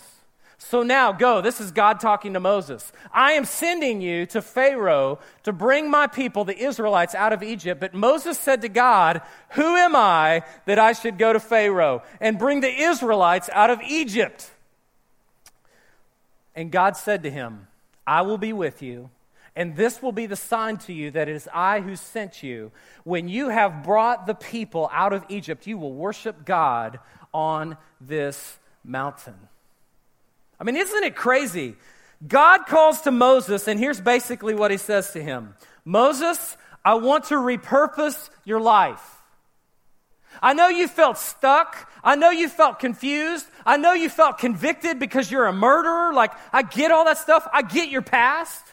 So 0.57 0.83
now 0.83 1.13
go. 1.13 1.39
This 1.39 1.61
is 1.61 1.71
God 1.71 2.01
talking 2.01 2.33
to 2.33 2.41
Moses. 2.41 2.91
I 3.13 3.31
am 3.31 3.45
sending 3.45 4.01
you 4.01 4.25
to 4.25 4.41
Pharaoh 4.41 5.19
to 5.43 5.53
bring 5.53 5.89
my 5.89 6.07
people, 6.07 6.43
the 6.43 6.57
Israelites, 6.57 7.15
out 7.15 7.31
of 7.31 7.41
Egypt. 7.41 7.79
But 7.79 7.93
Moses 7.93 8.37
said 8.37 8.59
to 8.63 8.67
God, 8.67 9.21
Who 9.51 9.77
am 9.77 9.95
I 9.95 10.43
that 10.65 10.79
I 10.79 10.91
should 10.91 11.17
go 11.17 11.31
to 11.31 11.39
Pharaoh 11.39 12.03
and 12.19 12.37
bring 12.37 12.59
the 12.59 12.67
Israelites 12.67 13.49
out 13.53 13.69
of 13.69 13.79
Egypt? 13.87 14.51
And 16.53 16.73
God 16.73 16.97
said 16.97 17.23
to 17.23 17.31
him, 17.31 17.67
I 18.05 18.23
will 18.23 18.37
be 18.37 18.51
with 18.51 18.81
you 18.81 19.09
and 19.55 19.75
this 19.75 20.01
will 20.01 20.11
be 20.11 20.25
the 20.25 20.35
sign 20.35 20.77
to 20.77 20.93
you 20.93 21.11
that 21.11 21.29
it 21.29 21.35
is 21.35 21.47
I 21.53 21.81
who 21.81 21.95
sent 21.95 22.41
you. 22.41 22.71
When 23.03 23.27
you 23.27 23.49
have 23.49 23.83
brought 23.83 24.25
the 24.25 24.33
people 24.33 24.89
out 24.91 25.13
of 25.13 25.25
Egypt, 25.29 25.67
you 25.67 25.77
will 25.77 25.93
worship 25.93 26.43
God 26.43 26.99
on 27.33 27.77
this 28.01 28.57
mountain. 28.83 29.35
I 30.59 30.63
mean, 30.63 30.75
isn't 30.75 31.03
it 31.03 31.15
crazy? 31.15 31.75
God 32.25 32.65
calls 32.65 33.01
to 33.01 33.11
Moses, 33.11 33.67
and 33.67 33.79
here's 33.79 33.99
basically 33.99 34.55
what 34.55 34.71
he 34.71 34.77
says 34.77 35.11
to 35.11 35.21
him 35.21 35.55
Moses, 35.85 36.57
I 36.83 36.95
want 36.95 37.25
to 37.25 37.35
repurpose 37.35 38.29
your 38.45 38.59
life. 38.59 39.01
I 40.41 40.53
know 40.53 40.67
you 40.67 40.87
felt 40.87 41.17
stuck. 41.19 41.91
I 42.03 42.15
know 42.15 42.31
you 42.31 42.49
felt 42.49 42.79
confused. 42.79 43.45
I 43.65 43.77
know 43.77 43.93
you 43.93 44.09
felt 44.09 44.39
convicted 44.39 44.97
because 44.97 45.29
you're 45.29 45.45
a 45.45 45.53
murderer. 45.53 46.11
Like, 46.11 46.31
I 46.51 46.63
get 46.63 46.91
all 46.91 47.05
that 47.05 47.19
stuff. 47.19 47.47
I 47.53 47.61
get 47.61 47.89
your 47.89 48.01
past. 48.01 48.72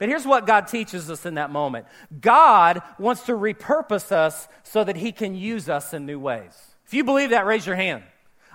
But 0.00 0.08
here's 0.08 0.26
what 0.26 0.46
God 0.46 0.66
teaches 0.66 1.10
us 1.10 1.26
in 1.26 1.34
that 1.34 1.50
moment 1.50 1.86
God 2.20 2.82
wants 2.98 3.26
to 3.26 3.32
repurpose 3.32 4.10
us 4.10 4.48
so 4.64 4.82
that 4.82 4.96
He 4.96 5.12
can 5.12 5.36
use 5.36 5.68
us 5.68 5.92
in 5.92 6.06
new 6.06 6.18
ways. 6.18 6.58
If 6.86 6.94
you 6.94 7.04
believe 7.04 7.30
that, 7.30 7.46
raise 7.46 7.66
your 7.66 7.76
hand. 7.76 8.02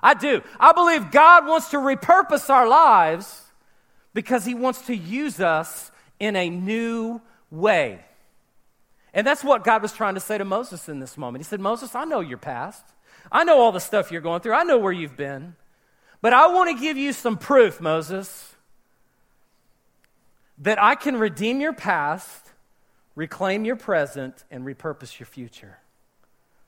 I 0.02 0.16
do. 0.16 0.42
I 0.60 0.74
believe 0.74 1.12
God 1.12 1.46
wants 1.46 1.70
to 1.70 1.78
repurpose 1.78 2.50
our 2.50 2.68
lives 2.68 3.44
because 4.16 4.44
He 4.44 4.56
wants 4.56 4.88
to 4.88 4.96
use 4.96 5.40
us 5.40 5.92
in 6.20 6.36
a 6.36 6.50
new 6.50 7.22
way. 7.52 8.04
And 9.14 9.26
that's 9.26 9.44
what 9.44 9.64
God 9.64 9.84
was 9.84 9.94
trying 9.94 10.16
to 10.16 10.20
say 10.20 10.40
to 10.40 10.46
Moses 10.46 10.90
in 10.90 11.00
this 11.00 11.16
moment. 11.16 11.46
He 11.46 11.48
said, 11.48 11.60
Moses, 11.60 11.94
I 11.94 12.06
know 12.06 12.22
your 12.22 12.40
past. 12.40 12.84
I 13.32 13.44
know 13.44 13.60
all 13.60 13.72
the 13.72 13.80
stuff 13.80 14.12
you're 14.12 14.20
going 14.20 14.42
through. 14.42 14.54
I 14.54 14.64
know 14.64 14.80
where 14.80 14.92
you've 14.92 15.16
been. 15.16 15.56
But 16.22 16.34
I 16.34 16.48
want 16.48 16.76
to 16.76 16.82
give 16.82 16.98
you 16.98 17.14
some 17.14 17.38
proof, 17.38 17.80
Moses 17.80 18.55
that 20.60 20.82
I 20.82 20.96
can 20.96 21.18
redeem 21.18 21.60
your 21.60 21.74
past, 21.74 22.52
reclaim 23.16 23.66
your 23.66 23.76
present, 23.76 24.44
and 24.50 24.66
repurpose 24.66 25.20
your 25.20 25.28
future. 25.28 25.80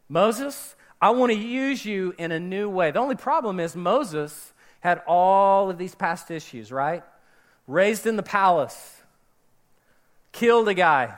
Moses, 0.10 0.76
I 1.02 1.12
want 1.12 1.32
to 1.32 1.38
use 1.38 1.86
you 1.86 2.14
in 2.18 2.32
a 2.32 2.40
new 2.40 2.70
way. 2.70 2.92
The 2.92 3.00
only 3.00 3.16
problem 3.16 3.60
is 3.60 3.76
Moses 3.76 4.54
had 4.80 5.02
all 5.08 5.70
of 5.70 5.78
these 5.78 5.96
past 5.96 6.32
issues, 6.32 6.72
right? 6.72 7.04
Raised 7.68 8.06
in 8.08 8.16
the 8.16 8.24
palace, 8.24 9.02
killed 10.32 10.68
a 10.70 10.74
guy, 10.74 11.16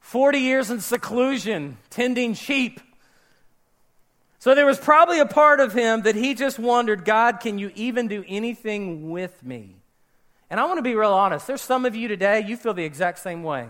40 0.00 0.38
years 0.38 0.70
in 0.70 0.80
seclusion, 0.80 1.78
tending 1.90 2.34
sheep. 2.34 2.80
So 4.38 4.54
there 4.54 4.66
was 4.66 4.78
probably 4.78 5.18
a 5.18 5.26
part 5.26 5.58
of 5.58 5.72
him 5.72 6.02
that 6.02 6.14
he 6.14 6.34
just 6.34 6.58
wondered 6.58 7.04
God, 7.04 7.40
can 7.40 7.58
you 7.58 7.72
even 7.74 8.06
do 8.06 8.24
anything 8.28 9.10
with 9.10 9.42
me? 9.42 9.75
And 10.50 10.60
I 10.60 10.64
want 10.64 10.78
to 10.78 10.82
be 10.82 10.94
real 10.94 11.12
honest. 11.12 11.46
There's 11.46 11.60
some 11.60 11.84
of 11.84 11.96
you 11.96 12.08
today, 12.08 12.44
you 12.46 12.56
feel 12.56 12.74
the 12.74 12.84
exact 12.84 13.18
same 13.18 13.42
way. 13.42 13.68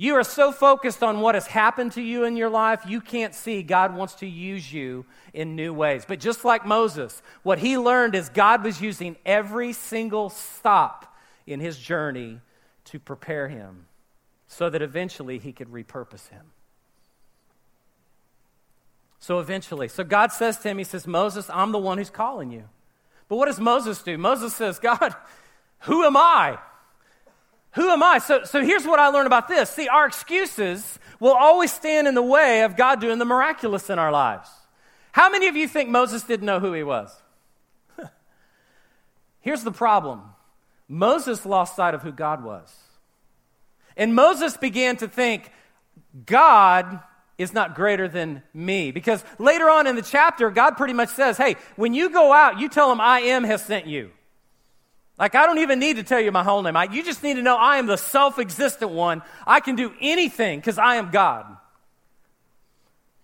You 0.00 0.14
are 0.14 0.24
so 0.24 0.52
focused 0.52 1.02
on 1.02 1.20
what 1.20 1.34
has 1.34 1.48
happened 1.48 1.92
to 1.92 2.02
you 2.02 2.22
in 2.22 2.36
your 2.36 2.48
life, 2.48 2.82
you 2.86 3.00
can't 3.00 3.34
see 3.34 3.64
God 3.64 3.96
wants 3.96 4.14
to 4.16 4.26
use 4.26 4.72
you 4.72 5.04
in 5.34 5.56
new 5.56 5.74
ways. 5.74 6.04
But 6.06 6.20
just 6.20 6.44
like 6.44 6.64
Moses, 6.64 7.20
what 7.42 7.58
he 7.58 7.76
learned 7.76 8.14
is 8.14 8.28
God 8.28 8.62
was 8.62 8.80
using 8.80 9.16
every 9.26 9.72
single 9.72 10.30
stop 10.30 11.16
in 11.48 11.58
his 11.58 11.78
journey 11.78 12.40
to 12.84 13.00
prepare 13.00 13.48
him 13.48 13.86
so 14.46 14.70
that 14.70 14.82
eventually 14.82 15.38
he 15.38 15.52
could 15.52 15.68
repurpose 15.68 16.28
him. 16.28 16.52
So 19.18 19.40
eventually, 19.40 19.88
so 19.88 20.04
God 20.04 20.32
says 20.32 20.58
to 20.58 20.68
him, 20.68 20.78
He 20.78 20.84
says, 20.84 21.06
Moses, 21.06 21.50
I'm 21.50 21.72
the 21.72 21.78
one 21.78 21.98
who's 21.98 22.08
calling 22.08 22.52
you. 22.52 22.64
But 23.28 23.36
what 23.36 23.46
does 23.46 23.60
Moses 23.60 24.00
do? 24.02 24.16
Moses 24.16 24.54
says, 24.54 24.78
God, 24.78 25.14
who 25.80 26.04
am 26.04 26.16
I? 26.16 26.58
Who 27.72 27.90
am 27.90 28.02
I? 28.02 28.18
So, 28.18 28.44
so 28.44 28.64
here's 28.64 28.84
what 28.84 28.98
I 28.98 29.08
learned 29.08 29.26
about 29.26 29.48
this. 29.48 29.70
See, 29.70 29.88
our 29.88 30.06
excuses 30.06 30.98
will 31.20 31.34
always 31.34 31.72
stand 31.72 32.08
in 32.08 32.14
the 32.14 32.22
way 32.22 32.62
of 32.62 32.76
God 32.76 33.00
doing 33.00 33.18
the 33.18 33.24
miraculous 33.24 33.90
in 33.90 33.98
our 33.98 34.10
lives. 34.10 34.48
How 35.12 35.30
many 35.30 35.48
of 35.48 35.56
you 35.56 35.68
think 35.68 35.88
Moses 35.88 36.22
didn't 36.22 36.46
know 36.46 36.60
who 36.60 36.72
he 36.72 36.82
was? 36.82 37.14
here's 39.40 39.64
the 39.64 39.72
problem 39.72 40.22
Moses 40.88 41.44
lost 41.44 41.76
sight 41.76 41.94
of 41.94 42.02
who 42.02 42.12
God 42.12 42.42
was. 42.42 42.74
And 43.96 44.14
Moses 44.14 44.56
began 44.56 44.96
to 44.98 45.08
think, 45.08 45.50
God 46.24 47.00
is 47.36 47.52
not 47.52 47.74
greater 47.74 48.08
than 48.08 48.42
me. 48.54 48.90
Because 48.90 49.24
later 49.38 49.68
on 49.68 49.86
in 49.86 49.96
the 49.96 50.02
chapter, 50.02 50.50
God 50.50 50.76
pretty 50.76 50.94
much 50.94 51.10
says, 51.10 51.36
hey, 51.36 51.56
when 51.76 51.94
you 51.94 52.10
go 52.10 52.32
out, 52.32 52.58
you 52.58 52.68
tell 52.68 52.88
them 52.88 53.00
I 53.00 53.20
am 53.20 53.44
has 53.44 53.64
sent 53.64 53.86
you. 53.86 54.10
Like, 55.18 55.34
I 55.34 55.46
don't 55.46 55.58
even 55.58 55.80
need 55.80 55.96
to 55.96 56.04
tell 56.04 56.20
you 56.20 56.30
my 56.30 56.44
whole 56.44 56.62
name. 56.62 56.76
I, 56.76 56.84
you 56.84 57.02
just 57.02 57.22
need 57.22 57.34
to 57.34 57.42
know 57.42 57.56
I 57.56 57.78
am 57.78 57.86
the 57.86 57.96
self 57.96 58.38
existent 58.38 58.92
one. 58.92 59.22
I 59.46 59.60
can 59.60 59.74
do 59.74 59.92
anything 60.00 60.60
because 60.60 60.78
I 60.78 60.96
am 60.96 61.10
God. 61.10 61.56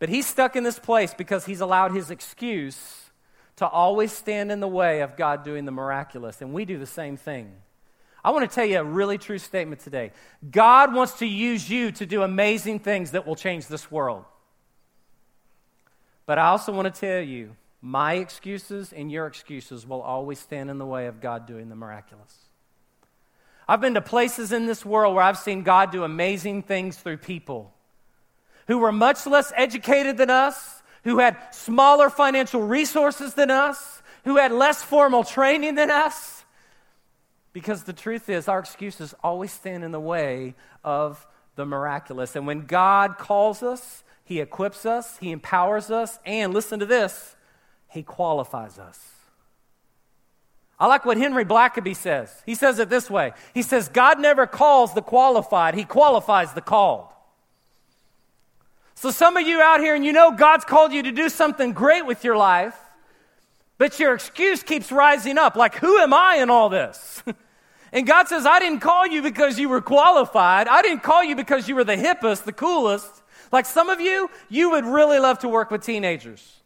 But 0.00 0.08
he's 0.08 0.26
stuck 0.26 0.56
in 0.56 0.64
this 0.64 0.78
place 0.78 1.14
because 1.14 1.46
he's 1.46 1.60
allowed 1.60 1.92
his 1.92 2.10
excuse 2.10 3.10
to 3.56 3.66
always 3.66 4.10
stand 4.10 4.50
in 4.50 4.58
the 4.58 4.68
way 4.68 5.00
of 5.00 5.16
God 5.16 5.44
doing 5.44 5.64
the 5.64 5.72
miraculous. 5.72 6.42
And 6.42 6.52
we 6.52 6.64
do 6.64 6.78
the 6.78 6.86
same 6.86 7.16
thing. 7.16 7.52
I 8.24 8.30
want 8.30 8.48
to 8.48 8.52
tell 8.52 8.64
you 8.64 8.78
a 8.80 8.84
really 8.84 9.18
true 9.18 9.38
statement 9.38 9.80
today. 9.80 10.10
God 10.50 10.94
wants 10.94 11.18
to 11.18 11.26
use 11.26 11.70
you 11.70 11.92
to 11.92 12.06
do 12.06 12.22
amazing 12.22 12.80
things 12.80 13.12
that 13.12 13.26
will 13.26 13.36
change 13.36 13.68
this 13.68 13.90
world. 13.90 14.24
But 16.26 16.38
I 16.38 16.46
also 16.46 16.72
want 16.72 16.92
to 16.92 17.00
tell 17.00 17.22
you 17.22 17.54
my 17.84 18.14
excuses 18.14 18.94
and 18.94 19.12
your 19.12 19.26
excuses 19.26 19.86
will 19.86 20.00
always 20.00 20.38
stand 20.38 20.70
in 20.70 20.78
the 20.78 20.86
way 20.86 21.06
of 21.06 21.20
God 21.20 21.44
doing 21.46 21.68
the 21.68 21.76
miraculous. 21.76 22.34
I've 23.68 23.82
been 23.82 23.92
to 23.92 24.00
places 24.00 24.52
in 24.52 24.64
this 24.64 24.86
world 24.86 25.14
where 25.14 25.22
I've 25.22 25.36
seen 25.36 25.64
God 25.64 25.92
do 25.92 26.02
amazing 26.02 26.62
things 26.62 26.96
through 26.96 27.18
people 27.18 27.74
who 28.68 28.78
were 28.78 28.90
much 28.90 29.26
less 29.26 29.52
educated 29.54 30.16
than 30.16 30.30
us, 30.30 30.82
who 31.02 31.18
had 31.18 31.36
smaller 31.50 32.08
financial 32.08 32.62
resources 32.62 33.34
than 33.34 33.50
us, 33.50 34.00
who 34.24 34.38
had 34.38 34.50
less 34.50 34.82
formal 34.82 35.22
training 35.22 35.74
than 35.74 35.90
us. 35.90 36.46
Because 37.52 37.82
the 37.82 37.92
truth 37.92 38.30
is, 38.30 38.48
our 38.48 38.60
excuses 38.60 39.14
always 39.22 39.52
stand 39.52 39.84
in 39.84 39.92
the 39.92 40.00
way 40.00 40.54
of 40.82 41.26
the 41.54 41.66
miraculous. 41.66 42.34
And 42.34 42.46
when 42.46 42.64
God 42.64 43.18
calls 43.18 43.62
us, 43.62 44.04
He 44.24 44.40
equips 44.40 44.86
us, 44.86 45.18
He 45.18 45.32
empowers 45.32 45.90
us, 45.90 46.18
and 46.24 46.54
listen 46.54 46.80
to 46.80 46.86
this, 46.86 47.36
he 47.94 48.02
qualifies 48.02 48.78
us. 48.78 48.98
I 50.78 50.86
like 50.86 51.04
what 51.04 51.16
Henry 51.16 51.44
Blackaby 51.44 51.94
says. 51.94 52.42
He 52.44 52.56
says 52.56 52.80
it 52.80 52.90
this 52.90 53.08
way 53.08 53.32
He 53.54 53.62
says, 53.62 53.88
God 53.88 54.20
never 54.20 54.46
calls 54.46 54.92
the 54.92 55.02
qualified, 55.02 55.74
He 55.74 55.84
qualifies 55.84 56.52
the 56.52 56.60
called. 56.60 57.08
So, 58.96 59.10
some 59.10 59.36
of 59.36 59.46
you 59.46 59.60
out 59.60 59.80
here, 59.80 59.94
and 59.94 60.04
you 60.04 60.12
know 60.12 60.32
God's 60.32 60.64
called 60.64 60.92
you 60.92 61.04
to 61.04 61.12
do 61.12 61.28
something 61.28 61.72
great 61.72 62.04
with 62.04 62.24
your 62.24 62.36
life, 62.36 62.76
but 63.78 63.98
your 64.00 64.14
excuse 64.14 64.62
keeps 64.62 64.90
rising 64.90 65.38
up 65.38 65.56
like, 65.56 65.76
who 65.76 65.98
am 65.98 66.12
I 66.12 66.36
in 66.36 66.50
all 66.50 66.68
this? 66.68 67.22
and 67.92 68.06
God 68.06 68.28
says, 68.28 68.44
I 68.44 68.58
didn't 68.58 68.80
call 68.80 69.06
you 69.06 69.22
because 69.22 69.58
you 69.58 69.68
were 69.68 69.80
qualified. 69.80 70.68
I 70.68 70.82
didn't 70.82 71.02
call 71.02 71.22
you 71.22 71.36
because 71.36 71.68
you 71.68 71.74
were 71.74 71.84
the 71.84 71.96
hippest, 71.96 72.44
the 72.44 72.52
coolest. 72.52 73.22
Like 73.52 73.66
some 73.66 73.88
of 73.88 74.00
you, 74.00 74.30
you 74.48 74.70
would 74.70 74.84
really 74.84 75.18
love 75.18 75.40
to 75.40 75.48
work 75.48 75.70
with 75.70 75.84
teenagers. 75.84 76.62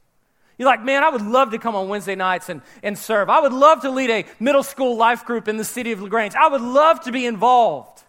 You're 0.59 0.67
like, 0.67 0.85
man, 0.85 1.05
I 1.05 1.09
would 1.09 1.23
love 1.23 1.53
to 1.53 1.59
come 1.59 1.77
on 1.77 1.89
Wednesday 1.89 2.17
nights 2.17 2.49
and, 2.49 2.63
and 2.83 2.99
serve. 2.99 3.31
I 3.31 3.41
would 3.41 3.53
love 3.53 3.83
to 3.83 3.91
lead 3.91 4.11
a 4.11 4.25
middle 4.41 4.65
school 4.65 4.97
life 4.97 5.25
group 5.25 5.47
in 5.47 5.57
the 5.57 5.65
city 5.65 5.93
of 5.93 6.03
LaGrange. 6.03 6.35
I 6.35 6.49
would 6.49 6.61
love 6.61 7.01
to 7.03 7.13
be 7.13 7.27
involved. 7.27 8.03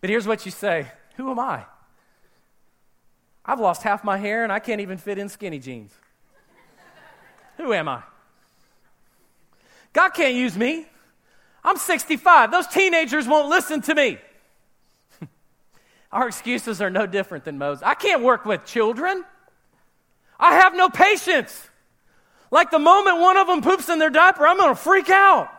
But 0.00 0.08
here's 0.08 0.26
what 0.26 0.46
you 0.46 0.50
say 0.50 0.90
Who 1.16 1.30
am 1.30 1.38
I? 1.38 1.64
I've 3.44 3.60
lost 3.60 3.82
half 3.82 4.04
my 4.04 4.16
hair 4.16 4.42
and 4.42 4.52
I 4.52 4.58
can't 4.58 4.80
even 4.80 4.98
fit 4.98 5.18
in 5.18 5.28
skinny 5.28 5.58
jeans. 5.58 5.92
Who 7.58 7.72
am 7.72 7.88
I? 7.88 8.02
God 9.92 10.10
can't 10.10 10.34
use 10.34 10.56
me. 10.56 10.86
I'm 11.64 11.76
65. 11.76 12.50
Those 12.50 12.66
teenagers 12.66 13.26
won't 13.26 13.48
listen 13.48 13.82
to 13.82 13.94
me. 13.94 14.18
Our 16.12 16.28
excuses 16.28 16.80
are 16.80 16.90
no 16.90 17.06
different 17.06 17.44
than 17.44 17.58
Moses. 17.58 17.82
I 17.82 17.94
can't 17.94 18.22
work 18.22 18.44
with 18.44 18.64
children. 18.64 19.24
I 20.38 20.54
have 20.54 20.74
no 20.74 20.88
patience. 20.88 21.68
Like 22.50 22.70
the 22.70 22.78
moment 22.78 23.18
one 23.18 23.36
of 23.36 23.46
them 23.46 23.62
poops 23.62 23.88
in 23.88 23.98
their 23.98 24.10
diaper, 24.10 24.46
I'm 24.46 24.56
going 24.56 24.70
to 24.70 24.74
freak 24.74 25.10
out. 25.10 25.50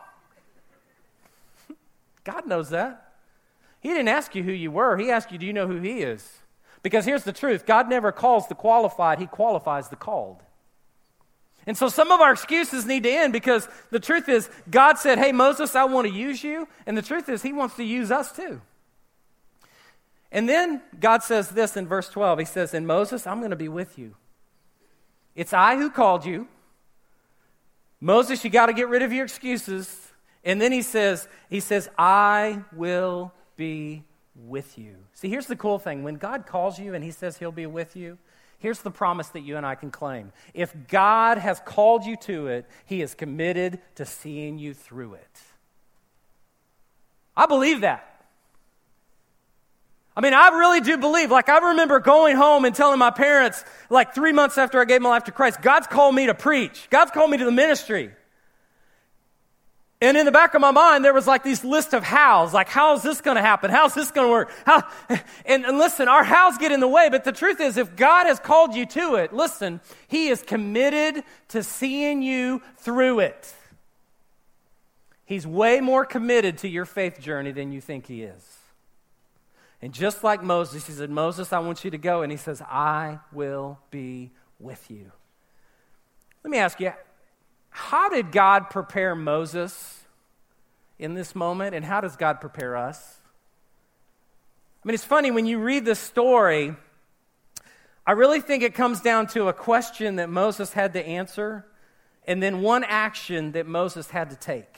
God 2.24 2.48
knows 2.48 2.70
that. 2.70 3.14
He 3.82 3.90
didn't 3.90 4.08
ask 4.08 4.36
you 4.36 4.44
who 4.44 4.52
you 4.52 4.72
were, 4.72 4.98
He 4.98 5.10
asked 5.12 5.32
you, 5.32 5.38
Do 5.38 5.46
you 5.46 5.54
know 5.54 5.68
who 5.68 5.80
He 5.80 6.02
is? 6.02 6.40
Because 6.82 7.06
here's 7.06 7.24
the 7.24 7.34
truth 7.34 7.66
God 7.66 7.90
never 7.90 8.12
calls 8.12 8.48
the 8.48 8.56
qualified, 8.56 9.20
He 9.20 9.28
qualifies 9.28 9.90
the 9.90 9.96
called. 9.96 10.42
And 11.68 11.78
so 11.78 11.88
some 11.88 12.12
of 12.12 12.20
our 12.20 12.32
excuses 12.32 12.86
need 12.86 13.04
to 13.04 13.12
end 13.12 13.32
because 13.32 13.68
the 13.92 14.00
truth 14.00 14.28
is, 14.28 14.50
God 14.72 14.98
said, 14.98 15.20
Hey, 15.20 15.32
Moses, 15.32 15.76
I 15.76 15.86
want 15.86 16.08
to 16.08 16.14
use 16.14 16.44
you. 16.44 16.68
And 16.86 16.98
the 16.98 17.02
truth 17.02 17.30
is, 17.30 17.44
He 17.44 17.54
wants 17.54 17.76
to 17.76 17.84
use 17.84 18.12
us 18.12 18.32
too. 18.32 18.62
And 20.32 20.48
then 20.48 20.82
God 21.00 21.24
says 21.24 21.50
this 21.50 21.76
in 21.76 21.88
verse 21.88 22.10
12 22.10 22.40
He 22.40 22.46
says, 22.46 22.74
And 22.74 22.88
Moses, 22.88 23.28
I'm 23.28 23.40
going 23.40 23.52
to 23.52 23.58
be 23.58 23.70
with 23.70 23.98
you. 23.98 24.16
It's 25.40 25.54
I 25.54 25.78
who 25.78 25.90
called 25.90 26.26
you. 26.26 26.50
Moses, 28.02 28.44
you 28.44 28.50
got 28.50 28.66
to 28.66 28.74
get 28.74 28.90
rid 28.90 29.04
of 29.04 29.14
your 29.14 29.24
excuses. 29.24 30.12
And 30.44 30.60
then 30.60 30.74
he 30.74 30.82
says, 30.82 31.30
he 31.50 31.62
says, 31.62 31.90
I 31.98 32.66
will 32.74 33.32
be 33.56 34.04
with 34.36 34.78
you. 34.78 34.98
See, 35.14 35.30
here's 35.30 35.46
the 35.46 35.56
cool 35.56 35.80
thing. 35.80 36.04
When 36.04 36.16
God 36.16 36.46
calls 36.46 36.78
you 36.78 36.94
and 36.94 37.06
he 37.06 37.12
says 37.12 37.38
he'll 37.38 37.54
be 37.54 37.68
with 37.68 37.96
you, 37.96 38.18
here's 38.58 38.80
the 38.80 38.92
promise 38.92 39.30
that 39.30 39.40
you 39.40 39.56
and 39.56 39.66
I 39.66 39.76
can 39.76 39.92
claim. 39.92 40.34
If 40.54 40.76
God 40.90 41.38
has 41.38 41.62
called 41.62 42.04
you 42.04 42.18
to 42.18 42.48
it, 42.48 42.66
he 42.86 43.02
is 43.02 43.16
committed 43.16 43.80
to 43.96 44.06
seeing 44.06 44.60
you 44.60 44.74
through 44.74 45.14
it. 45.14 45.40
I 47.38 47.46
believe 47.46 47.80
that. 47.80 48.19
I 50.20 50.22
mean, 50.22 50.34
I 50.34 50.50
really 50.50 50.82
do 50.82 50.98
believe, 50.98 51.32
like, 51.32 51.48
I 51.48 51.70
remember 51.70 52.02
going 52.02 52.36
home 52.36 52.66
and 52.66 52.76
telling 52.76 53.00
my 53.00 53.10
parents, 53.10 53.64
like, 53.90 54.14
three 54.14 54.34
months 54.34 54.58
after 54.58 54.82
I 54.82 54.84
gave 54.84 55.02
my 55.02 55.08
life 55.08 55.24
to 55.24 55.32
Christ, 55.32 55.62
God's 55.62 55.88
called 55.88 56.14
me 56.14 56.26
to 56.26 56.34
preach. 56.34 56.90
God's 56.90 57.12
called 57.12 57.32
me 57.32 57.38
to 57.38 57.46
the 57.46 57.54
ministry. 57.54 58.12
And 60.02 60.18
in 60.18 60.26
the 60.26 60.34
back 60.34 60.56
of 60.56 60.60
my 60.60 60.72
mind, 60.72 61.06
there 61.06 61.14
was 61.14 61.26
like 61.26 61.44
these 61.44 61.64
list 61.64 61.94
of 61.94 62.04
hows, 62.04 62.54
like, 62.54 62.68
how's 62.68 63.02
this 63.02 63.22
going 63.22 63.36
to 63.36 63.42
happen? 63.42 63.72
How's 63.72 63.94
this 63.94 64.12
going 64.12 64.28
to 64.28 64.32
work? 64.32 64.52
How? 64.66 64.84
And, 65.46 65.66
and 65.66 65.78
listen, 65.78 66.10
our 66.10 66.26
hows 66.26 66.58
get 66.58 66.74
in 66.74 66.82
the 66.82 66.88
way, 66.88 67.08
but 67.10 67.24
the 67.24 67.32
truth 67.32 67.62
is, 67.62 67.78
if 67.78 67.96
God 67.96 68.28
has 68.28 68.42
called 68.42 68.76
you 68.76 68.86
to 68.88 69.16
it, 69.16 69.32
listen, 69.32 69.80
He 70.10 70.28
is 70.28 70.42
committed 70.42 71.24
to 71.50 71.64
seeing 71.64 72.22
you 72.22 72.62
through 72.80 73.22
it. 73.22 73.54
He's 75.24 75.48
way 75.48 75.80
more 75.80 76.04
committed 76.04 76.58
to 76.58 76.68
your 76.68 76.84
faith 76.84 77.22
journey 77.22 77.54
than 77.54 77.72
you 77.72 77.80
think 77.80 78.06
He 78.06 78.24
is. 78.24 78.59
And 79.82 79.94
just 79.94 80.24
like 80.24 80.44
Moses, 80.44 80.86
he 80.88 80.94
said, 80.94 81.10
Moses, 81.10 81.54
I 81.54 81.60
want 81.60 81.86
you 81.86 81.92
to 81.92 81.98
go. 81.98 82.22
And 82.22 82.32
he 82.32 82.38
says, 82.38 82.62
I 82.62 83.20
will 83.32 83.80
be 83.92 84.32
with 84.60 84.92
you. 84.92 85.12
Let 86.44 86.52
me 86.52 86.58
ask 86.58 86.80
you, 86.80 86.94
how 87.70 88.10
did 88.10 88.32
God 88.32 88.70
prepare 88.70 89.16
Moses 89.16 90.04
in 90.98 91.14
this 91.14 91.34
moment? 91.34 91.76
And 91.76 91.86
how 91.86 92.02
does 92.02 92.18
God 92.18 92.42
prepare 92.42 92.76
us? 92.76 93.18
I 94.84 94.88
mean, 94.88 94.96
it's 94.96 95.06
funny 95.06 95.32
when 95.32 95.46
you 95.46 95.60
read 95.60 95.86
this 95.86 96.00
story, 96.00 96.76
I 98.06 98.14
really 98.14 98.42
think 98.42 98.64
it 98.64 98.74
comes 98.74 99.02
down 99.02 99.28
to 99.28 99.48
a 99.48 99.54
question 99.54 100.16
that 100.18 100.30
Moses 100.30 100.74
had 100.74 100.94
to 100.94 101.06
answer 101.06 101.66
and 102.26 102.42
then 102.44 102.62
one 102.62 102.84
action 102.84 103.54
that 103.54 103.66
Moses 103.66 104.10
had 104.10 104.30
to 104.30 104.36
take. 104.36 104.78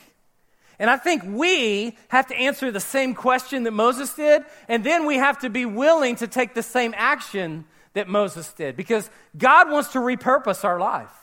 And 0.82 0.90
I 0.90 0.98
think 0.98 1.22
we 1.24 1.96
have 2.08 2.26
to 2.30 2.36
answer 2.36 2.72
the 2.72 2.80
same 2.80 3.14
question 3.14 3.66
that 3.66 3.72
Moses 3.72 4.16
did, 4.16 4.44
and 4.68 4.84
then 4.84 5.06
we 5.06 5.18
have 5.18 5.38
to 5.42 5.50
be 5.52 5.64
willing 5.64 6.16
to 6.16 6.28
take 6.28 6.56
the 6.56 6.64
same 6.64 6.96
action 6.98 7.66
that 7.94 8.08
Moses 8.08 8.52
did 8.54 8.76
because 8.76 9.08
God 9.38 9.70
wants 9.70 9.90
to 9.90 10.00
repurpose 10.00 10.66
our 10.66 10.80
life. 10.80 11.14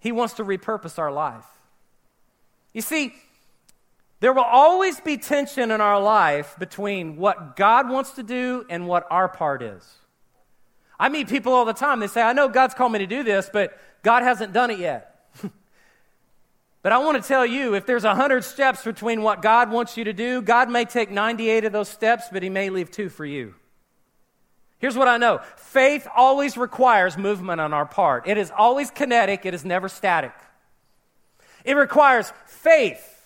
He 0.00 0.10
wants 0.10 0.34
to 0.34 0.44
repurpose 0.44 0.98
our 0.98 1.12
life. 1.12 1.44
You 2.72 2.82
see, 2.82 3.14
there 4.18 4.32
will 4.32 4.42
always 4.42 4.98
be 4.98 5.16
tension 5.16 5.70
in 5.70 5.80
our 5.80 6.02
life 6.02 6.56
between 6.58 7.16
what 7.16 7.54
God 7.54 7.88
wants 7.88 8.10
to 8.16 8.24
do 8.24 8.66
and 8.68 8.88
what 8.88 9.06
our 9.12 9.28
part 9.28 9.62
is. 9.62 9.88
I 10.98 11.08
meet 11.08 11.28
people 11.28 11.52
all 11.52 11.64
the 11.64 11.72
time. 11.72 12.00
They 12.00 12.08
say, 12.08 12.22
I 12.22 12.32
know 12.32 12.48
God's 12.48 12.74
called 12.74 12.90
me 12.90 12.98
to 12.98 13.06
do 13.06 13.22
this, 13.22 13.48
but 13.52 13.78
God 14.02 14.24
hasn't 14.24 14.52
done 14.52 14.72
it 14.72 14.80
yet. 14.80 15.15
But 16.86 16.92
I 16.92 16.98
want 16.98 17.20
to 17.20 17.26
tell 17.26 17.44
you 17.44 17.74
if 17.74 17.84
there's 17.84 18.04
100 18.04 18.44
steps 18.44 18.84
between 18.84 19.22
what 19.22 19.42
God 19.42 19.72
wants 19.72 19.96
you 19.96 20.04
to 20.04 20.12
do, 20.12 20.40
God 20.40 20.70
may 20.70 20.84
take 20.84 21.10
98 21.10 21.64
of 21.64 21.72
those 21.72 21.88
steps, 21.88 22.26
but 22.30 22.44
He 22.44 22.48
may 22.48 22.70
leave 22.70 22.92
two 22.92 23.08
for 23.08 23.26
you. 23.26 23.56
Here's 24.78 24.96
what 24.96 25.08
I 25.08 25.16
know 25.16 25.40
faith 25.56 26.06
always 26.14 26.56
requires 26.56 27.18
movement 27.18 27.60
on 27.60 27.74
our 27.74 27.86
part, 27.86 28.28
it 28.28 28.38
is 28.38 28.52
always 28.56 28.92
kinetic, 28.92 29.44
it 29.44 29.52
is 29.52 29.64
never 29.64 29.88
static. 29.88 30.30
It 31.64 31.74
requires 31.74 32.32
faith, 32.46 33.20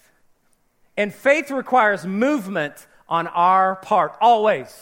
and 0.96 1.12
faith 1.12 1.51
requires 1.51 2.07
movement 2.07 2.87
on 3.11 3.27
our 3.27 3.77
part, 3.77 4.16
always. 4.23 4.75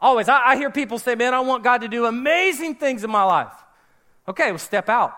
Always. 0.00 0.28
I, 0.28 0.50
I 0.50 0.56
hear 0.56 0.70
people 0.70 1.00
say, 1.00 1.16
Man, 1.16 1.34
I 1.34 1.40
want 1.40 1.64
God 1.64 1.80
to 1.80 1.88
do 1.88 2.06
amazing 2.06 2.76
things 2.76 3.02
in 3.02 3.10
my 3.10 3.24
life. 3.24 3.52
Okay, 4.28 4.52
well, 4.52 4.58
step 4.58 4.88
out. 4.88 5.12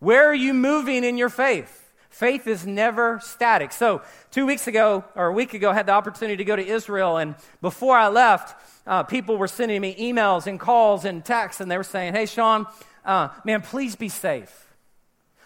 Where 0.00 0.26
are 0.26 0.34
you 0.34 0.54
moving 0.54 1.04
in 1.04 1.18
your 1.18 1.28
faith? 1.28 1.90
Faith 2.10 2.46
is 2.46 2.66
never 2.66 3.20
static. 3.22 3.72
So, 3.72 4.02
two 4.30 4.46
weeks 4.46 4.66
ago, 4.66 5.04
or 5.14 5.26
a 5.26 5.32
week 5.32 5.54
ago, 5.54 5.70
I 5.70 5.74
had 5.74 5.86
the 5.86 5.92
opportunity 5.92 6.36
to 6.38 6.44
go 6.44 6.56
to 6.56 6.66
Israel. 6.66 7.16
And 7.16 7.34
before 7.60 7.96
I 7.96 8.08
left, 8.08 8.56
uh, 8.86 9.02
people 9.02 9.36
were 9.36 9.48
sending 9.48 9.80
me 9.80 9.94
emails 9.94 10.46
and 10.46 10.58
calls 10.58 11.04
and 11.04 11.24
texts, 11.24 11.60
and 11.60 11.70
they 11.70 11.76
were 11.76 11.84
saying, 11.84 12.14
Hey, 12.14 12.26
Sean, 12.26 12.66
uh, 13.04 13.28
man, 13.44 13.60
please 13.60 13.94
be 13.94 14.08
safe. 14.08 14.66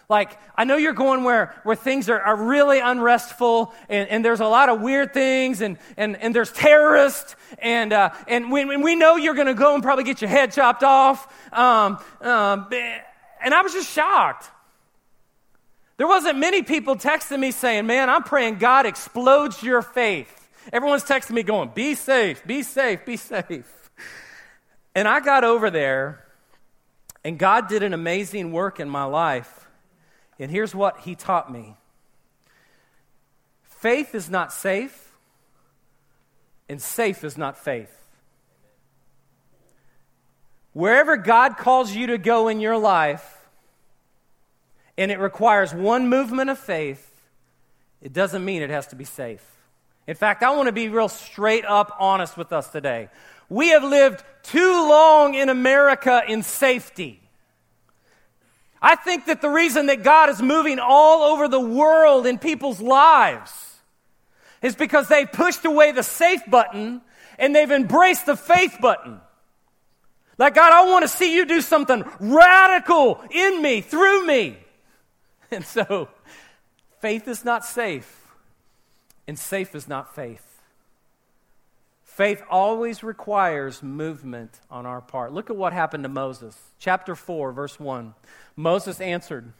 Like, 0.09 0.37
I 0.55 0.63
know 0.63 0.75
you're 0.75 0.93
going 0.93 1.23
where, 1.23 1.55
where 1.63 1.75
things 1.75 2.09
are, 2.09 2.19
are 2.19 2.35
really 2.35 2.79
unrestful 2.79 3.73
and, 3.87 4.07
and 4.09 4.23
there's 4.23 4.41
a 4.41 4.47
lot 4.47 4.69
of 4.69 4.81
weird 4.81 5.13
things 5.13 5.61
and, 5.61 5.77
and, 5.95 6.17
and 6.17 6.35
there's 6.35 6.51
terrorists 6.51 7.35
and, 7.59 7.93
uh, 7.93 8.11
and 8.27 8.51
when 8.51 8.81
we 8.81 8.95
know 8.95 9.15
you're 9.15 9.33
going 9.33 9.47
to 9.47 9.53
go 9.53 9.73
and 9.73 9.81
probably 9.81 10.03
get 10.03 10.21
your 10.21 10.29
head 10.29 10.51
chopped 10.51 10.83
off. 10.83 11.33
Um, 11.53 11.99
um, 12.21 12.67
and 13.43 13.53
I 13.53 13.61
was 13.61 13.73
just 13.73 13.91
shocked. 13.91 14.49
There 15.97 16.07
wasn't 16.07 16.39
many 16.39 16.63
people 16.63 16.95
texting 16.95 17.39
me 17.39 17.51
saying, 17.51 17.85
Man, 17.85 18.09
I'm 18.09 18.23
praying 18.23 18.57
God 18.57 18.85
explodes 18.85 19.61
your 19.61 19.81
faith. 19.81 20.39
Everyone's 20.71 21.03
texting 21.03 21.31
me 21.31 21.43
going, 21.43 21.71
Be 21.75 21.95
safe, 21.95 22.45
be 22.47 22.63
safe, 22.63 23.05
be 23.05 23.17
safe. 23.17 23.91
And 24.95 25.07
I 25.07 25.19
got 25.19 25.43
over 25.43 25.69
there, 25.69 26.25
and 27.23 27.37
God 27.37 27.67
did 27.67 27.83
an 27.83 27.93
amazing 27.93 28.51
work 28.51 28.79
in 28.79 28.89
my 28.89 29.03
life. 29.03 29.67
And 30.39 30.49
here's 30.49 30.73
what 30.73 31.01
He 31.01 31.15
taught 31.15 31.51
me 31.51 31.75
faith 33.63 34.15
is 34.15 34.29
not 34.29 34.53
safe, 34.53 35.11
and 36.69 36.81
safe 36.81 37.23
is 37.23 37.37
not 37.37 37.57
faith. 37.57 37.91
Wherever 40.73 41.17
God 41.17 41.57
calls 41.57 41.95
you 41.95 42.07
to 42.07 42.17
go 42.17 42.47
in 42.47 42.59
your 42.59 42.77
life, 42.77 43.32
and 44.97 45.11
it 45.11 45.19
requires 45.19 45.73
one 45.73 46.09
movement 46.09 46.49
of 46.49 46.59
faith, 46.59 47.09
it 48.01 48.13
doesn't 48.13 48.43
mean 48.43 48.61
it 48.61 48.69
has 48.69 48.87
to 48.87 48.95
be 48.95 49.05
safe. 49.05 49.43
In 50.07 50.15
fact, 50.15 50.43
I 50.43 50.51
want 50.51 50.67
to 50.67 50.73
be 50.73 50.89
real 50.89 51.09
straight 51.09 51.65
up 51.65 51.95
honest 51.99 52.37
with 52.37 52.51
us 52.51 52.69
today. 52.69 53.09
We 53.49 53.69
have 53.69 53.83
lived 53.83 54.23
too 54.43 54.87
long 54.89 55.35
in 55.35 55.49
America 55.49 56.23
in 56.27 56.43
safety. 56.43 57.21
I 58.81 58.95
think 58.95 59.27
that 59.27 59.41
the 59.41 59.49
reason 59.49 59.85
that 59.85 60.03
God 60.03 60.29
is 60.29 60.41
moving 60.41 60.79
all 60.79 61.33
over 61.33 61.47
the 61.47 61.59
world 61.59 62.25
in 62.25 62.37
people's 62.37 62.81
lives 62.81 63.51
is 64.61 64.75
because 64.75 65.07
they've 65.07 65.31
pushed 65.31 65.63
away 65.63 65.93
the 65.93 66.03
safe 66.03 66.41
button 66.47 67.01
and 67.39 67.55
they've 67.55 67.71
embraced 67.71 68.25
the 68.25 68.35
faith 68.35 68.77
button. 68.81 69.21
Like, 70.37 70.55
God, 70.55 70.73
I 70.73 70.91
want 70.91 71.03
to 71.03 71.07
see 71.07 71.35
you 71.35 71.45
do 71.45 71.61
something 71.61 72.03
radical 72.19 73.21
in 73.31 73.61
me, 73.61 73.81
through 73.81 74.25
me. 74.25 74.57
And 75.57 75.65
so, 75.65 76.09
faith 76.99 77.27
is 77.27 77.45
not 77.45 77.63
safe, 77.63 78.25
and 79.27 79.37
safe 79.37 79.75
is 79.75 79.87
not 79.87 80.15
faith. 80.15 80.61
Faith 82.03 82.41
always 82.49 83.03
requires 83.03 83.83
movement 83.83 84.59
on 84.71 84.87
our 84.87 84.99
part. 84.99 85.31
Look 85.31 85.51
at 85.51 85.55
what 85.55 85.73
happened 85.73 86.03
to 86.05 86.09
Moses. 86.09 86.59
Chapter 86.79 87.15
4, 87.15 87.51
verse 87.51 87.79
1. 87.79 88.15
Moses 88.55 88.99
answered, 88.99 89.53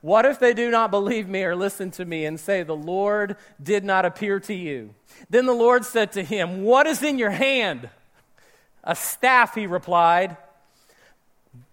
What 0.00 0.24
if 0.24 0.38
they 0.38 0.54
do 0.54 0.70
not 0.70 0.92
believe 0.92 1.28
me 1.28 1.42
or 1.42 1.56
listen 1.56 1.90
to 1.92 2.04
me 2.04 2.24
and 2.24 2.38
say, 2.38 2.62
The 2.62 2.76
Lord 2.76 3.36
did 3.60 3.82
not 3.82 4.04
appear 4.04 4.38
to 4.40 4.54
you? 4.54 4.94
Then 5.30 5.46
the 5.46 5.52
Lord 5.52 5.84
said 5.84 6.12
to 6.12 6.22
him, 6.22 6.62
What 6.62 6.86
is 6.86 7.02
in 7.02 7.18
your 7.18 7.30
hand? 7.30 7.90
A 8.84 8.94
staff, 8.94 9.56
he 9.56 9.66
replied. 9.66 10.36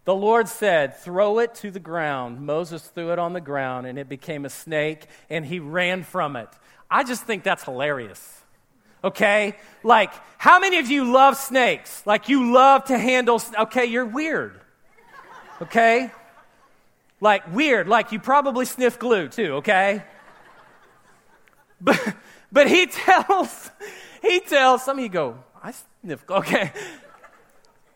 The 0.06 0.16
Lord 0.16 0.48
said, 0.48 0.98
Throw 0.98 1.40
it 1.40 1.56
to 1.56 1.72
the 1.72 1.80
ground. 1.80 2.42
Moses 2.42 2.84
threw 2.84 3.12
it 3.12 3.20
on 3.20 3.34
the 3.34 3.42
ground, 3.42 3.88
and 3.88 4.00
it 4.00 4.10
became 4.10 4.46
a 4.46 4.50
snake, 4.50 5.06
and 5.30 5.46
he 5.46 5.60
ran 5.60 6.04
from 6.04 6.36
it. 6.36 6.50
I 6.90 7.04
just 7.04 7.24
think 7.24 7.44
that's 7.44 7.64
hilarious. 7.64 8.42
Okay? 9.04 9.56
Like, 9.84 10.14
how 10.38 10.60
many 10.60 10.78
of 10.78 10.90
you 10.90 11.12
love 11.12 11.38
snakes? 11.38 12.06
Like, 12.06 12.30
you 12.30 12.52
love 12.52 12.86
to 12.86 12.98
handle, 12.98 13.42
okay, 13.60 13.86
you're 13.86 14.06
weird. 14.06 14.60
Okay? 15.62 16.12
Like, 17.20 17.54
weird. 17.54 17.88
Like, 17.88 18.12
you 18.12 18.20
probably 18.20 18.66
sniff 18.66 19.00
glue 19.00 19.28
too, 19.28 19.56
okay? 19.56 20.04
But, 21.80 22.16
but 22.52 22.68
he 22.68 22.86
tells, 22.88 23.72
he 24.22 24.40
tells, 24.40 24.84
some 24.84 24.98
of 24.98 25.04
you 25.04 25.10
go, 25.10 25.38
I 25.64 25.74
sniff, 26.04 26.24
okay. 26.30 26.72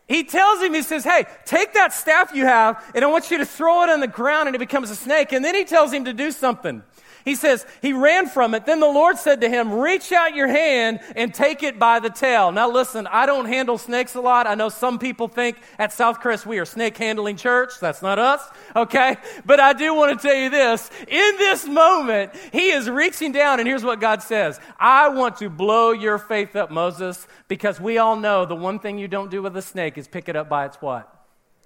He 0.08 0.22
tells 0.22 0.62
him, 0.62 0.72
he 0.74 0.82
says, 0.82 1.04
Hey, 1.04 1.26
take 1.44 1.74
that 1.74 1.92
staff 1.92 2.32
you 2.32 2.46
have, 2.46 2.82
and 2.94 3.04
I 3.04 3.08
want 3.08 3.30
you 3.30 3.38
to 3.38 3.46
throw 3.46 3.82
it 3.82 3.90
on 3.90 4.00
the 4.00 4.06
ground, 4.06 4.48
and 4.48 4.54
it 4.54 4.60
becomes 4.60 4.90
a 4.90 4.96
snake. 4.96 5.32
And 5.32 5.44
then 5.44 5.54
he 5.54 5.64
tells 5.64 5.92
him 5.92 6.04
to 6.04 6.12
do 6.12 6.30
something. 6.30 6.82
He 7.26 7.34
says, 7.34 7.66
He 7.82 7.92
ran 7.92 8.26
from 8.26 8.54
it. 8.54 8.64
Then 8.64 8.80
the 8.80 8.86
Lord 8.86 9.18
said 9.18 9.42
to 9.42 9.50
him, 9.50 9.74
Reach 9.74 10.12
out 10.12 10.34
your 10.34 10.48
hand 10.48 11.00
and 11.14 11.34
take 11.34 11.62
it 11.62 11.78
by 11.78 12.00
the 12.00 12.08
tail. 12.08 12.52
Now, 12.52 12.70
listen, 12.70 13.06
I 13.06 13.26
don't 13.26 13.44
handle 13.46 13.76
snakes 13.76 14.14
a 14.14 14.20
lot. 14.22 14.46
I 14.46 14.54
know 14.54 14.70
some 14.70 14.98
people 14.98 15.28
think 15.28 15.58
at 15.78 15.92
South 15.92 16.06
Southcrest 16.06 16.46
we 16.46 16.58
are 16.58 16.64
snake 16.64 16.96
handling 16.96 17.36
church. 17.36 17.80
That's 17.80 18.02
not 18.02 18.18
us, 18.18 18.42
okay? 18.74 19.16
But 19.44 19.60
I 19.60 19.72
do 19.72 19.94
want 19.94 20.20
to 20.20 20.28
tell 20.28 20.36
you 20.36 20.50
this. 20.50 20.90
In 21.08 21.36
this 21.38 21.66
moment, 21.66 22.32
he 22.52 22.70
is 22.70 22.88
reaching 22.88 23.32
down, 23.32 23.58
and 23.58 23.68
here's 23.68 23.84
what 23.84 24.00
God 24.00 24.22
says 24.22 24.60
I 24.78 25.08
want 25.08 25.36
to 25.38 25.50
blow 25.50 25.92
your 25.92 26.18
faith 26.18 26.56
up, 26.56 26.70
Moses, 26.70 27.26
because 27.48 27.80
we 27.80 27.98
all 27.98 28.16
know 28.16 28.46
the 28.46 28.56
one 28.56 28.78
thing 28.78 28.98
you 28.98 29.08
don't 29.08 29.30
do 29.30 29.42
with 29.42 29.56
a 29.56 29.62
snake 29.62 29.98
is 29.98 30.08
pick 30.08 30.28
it 30.28 30.36
up 30.36 30.48
by 30.48 30.66
its 30.66 30.76
what? 30.76 31.12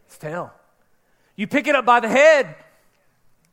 Its 0.07 0.19
tail. 0.19 0.53
You 1.37 1.47
pick 1.47 1.67
it 1.67 1.75
up 1.75 1.85
by 1.85 2.01
the 2.01 2.09
head. 2.09 2.57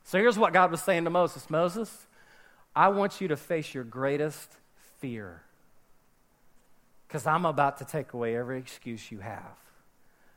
So 0.08 0.18
here's 0.18 0.40
what 0.40 0.54
God 0.54 0.72
was 0.72 0.82
saying 0.82 1.04
to 1.04 1.10
Moses 1.10 1.50
Moses, 1.50 2.08
I 2.74 2.88
want 2.88 3.20
you 3.20 3.28
to 3.28 3.36
face 3.36 3.74
your 3.74 3.84
greatest 3.84 4.50
fear 5.02 5.44
because 7.06 7.28
I'm 7.28 7.46
about 7.46 7.80
to 7.80 7.86
take 7.86 8.14
away 8.14 8.38
every 8.38 8.58
excuse 8.58 9.12
you 9.12 9.20
have 9.20 9.58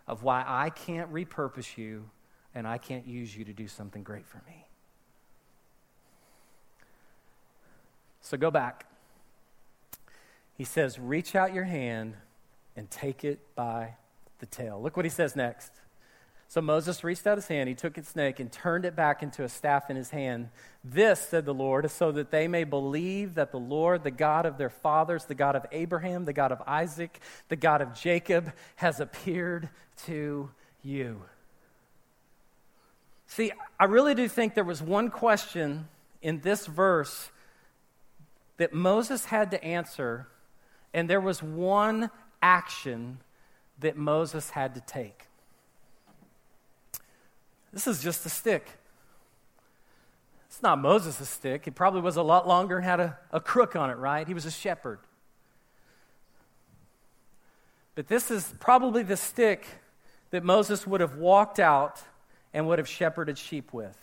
of 0.09 0.24
why 0.24 0.42
I 0.44 0.70
can't 0.70 1.12
repurpose 1.12 1.78
you 1.78 2.11
and 2.52 2.66
I 2.66 2.78
can't 2.78 3.06
use 3.06 3.37
you 3.37 3.44
to 3.44 3.52
do 3.52 3.68
something 3.68 4.02
great 4.02 4.26
for 4.26 4.42
me. 4.48 4.66
So 8.22 8.37
go 8.37 8.50
back. 8.50 8.87
He 10.59 10.64
says, 10.64 10.98
Reach 10.98 11.37
out 11.37 11.54
your 11.54 11.62
hand 11.62 12.14
and 12.74 12.90
take 12.90 13.22
it 13.22 13.38
by 13.54 13.94
the 14.40 14.46
tail. 14.46 14.83
Look 14.83 14.96
what 14.96 15.06
he 15.06 15.11
says 15.11 15.37
next. 15.37 15.70
So 16.50 16.60
Moses 16.60 17.04
reached 17.04 17.28
out 17.28 17.38
his 17.38 17.46
hand, 17.46 17.68
he 17.68 17.76
took 17.76 17.96
its 17.96 18.08
snake, 18.08 18.40
and 18.40 18.50
turned 18.50 18.84
it 18.84 18.96
back 18.96 19.22
into 19.22 19.44
a 19.44 19.48
staff 19.48 19.88
in 19.88 19.94
his 19.94 20.10
hand. 20.10 20.48
This, 20.82 21.20
said 21.20 21.44
the 21.44 21.54
Lord, 21.54 21.84
is 21.84 21.92
so 21.92 22.10
that 22.10 22.32
they 22.32 22.48
may 22.48 22.64
believe 22.64 23.36
that 23.36 23.52
the 23.52 23.60
Lord, 23.60 24.02
the 24.02 24.10
God 24.10 24.46
of 24.46 24.58
their 24.58 24.68
fathers, 24.68 25.26
the 25.26 25.36
God 25.36 25.54
of 25.54 25.64
Abraham, 25.70 26.24
the 26.24 26.32
God 26.32 26.50
of 26.50 26.60
Isaac, 26.66 27.20
the 27.50 27.54
God 27.54 27.80
of 27.80 27.94
Jacob, 27.94 28.52
has 28.74 28.98
appeared 28.98 29.68
to 30.06 30.50
you. 30.82 31.22
See, 33.28 33.52
I 33.78 33.84
really 33.84 34.16
do 34.16 34.26
think 34.26 34.54
there 34.54 34.64
was 34.64 34.82
one 34.82 35.08
question 35.08 35.86
in 36.20 36.40
this 36.40 36.66
verse 36.66 37.30
that 38.56 38.74
Moses 38.74 39.26
had 39.26 39.52
to 39.52 39.62
answer, 39.62 40.26
and 40.92 41.08
there 41.08 41.20
was 41.20 41.44
one 41.44 42.10
action 42.42 43.20
that 43.78 43.96
Moses 43.96 44.50
had 44.50 44.74
to 44.74 44.80
take. 44.80 45.28
This 47.72 47.87
is 47.87 48.02
just 48.02 48.26
a 48.26 48.28
stick. 48.28 48.66
It's 50.48 50.62
not 50.62 50.78
Moses' 50.78 51.28
stick. 51.28 51.66
It 51.68 51.74
probably 51.74 52.00
was 52.00 52.16
a 52.16 52.22
lot 52.22 52.46
longer 52.48 52.76
and 52.76 52.85
had 52.85 53.00
a, 53.00 53.18
a 53.33 53.40
crook 53.40 53.76
on 53.76 53.90
it, 53.90 53.94
right? 53.94 54.26
He 54.26 54.35
was 54.35 54.46
a 54.46 54.50
shepherd. 54.50 54.98
But 57.94 58.09
this 58.09 58.30
is 58.30 58.52
probably 58.59 59.02
the 59.02 59.16
stick 59.16 59.66
that 60.30 60.42
Moses 60.42 60.87
would 60.87 61.00
have 61.00 61.16
walked 61.16 61.61
out 61.61 62.02
and 62.52 62.66
would 62.66 62.78
have 62.78 62.88
shepherded 62.88 63.38
sheep 63.38 63.72
with. 63.72 63.96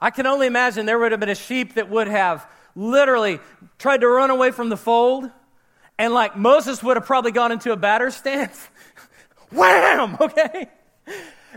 I 0.00 0.10
can 0.10 0.26
only 0.26 0.46
imagine 0.46 0.86
there 0.86 0.98
would 0.98 1.12
have 1.12 1.20
been 1.20 1.28
a 1.28 1.34
sheep 1.34 1.74
that 1.74 1.88
would 1.88 2.08
have 2.08 2.46
literally 2.74 3.38
tried 3.78 4.00
to 4.00 4.08
run 4.08 4.30
away 4.30 4.50
from 4.50 4.70
the 4.70 4.76
fold, 4.76 5.30
and 5.98 6.14
like 6.14 6.36
Moses 6.36 6.82
would 6.82 6.96
have 6.96 7.06
probably 7.06 7.32
gone 7.32 7.52
into 7.52 7.72
a 7.72 7.76
batter 7.76 8.10
stance. 8.10 8.68
Wham! 9.50 10.16
Okay? 10.20 10.68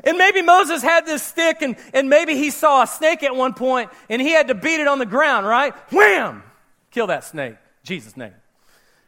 And 0.03 0.17
maybe 0.17 0.41
Moses 0.41 0.81
had 0.81 1.05
this 1.05 1.23
stick 1.23 1.61
and, 1.61 1.75
and 1.93 2.09
maybe 2.09 2.35
he 2.35 2.49
saw 2.49 2.83
a 2.83 2.87
snake 2.87 3.23
at 3.23 3.35
one 3.35 3.53
point 3.53 3.89
and 4.09 4.21
he 4.21 4.31
had 4.31 4.47
to 4.47 4.55
beat 4.55 4.79
it 4.79 4.87
on 4.87 4.99
the 4.99 5.05
ground, 5.05 5.45
right? 5.45 5.73
Wham! 5.91 6.43
Kill 6.91 7.07
that 7.07 7.23
snake. 7.23 7.55
Jesus' 7.83 8.17
name. 8.17 8.33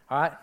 All 0.09 0.19
right? 0.19 0.33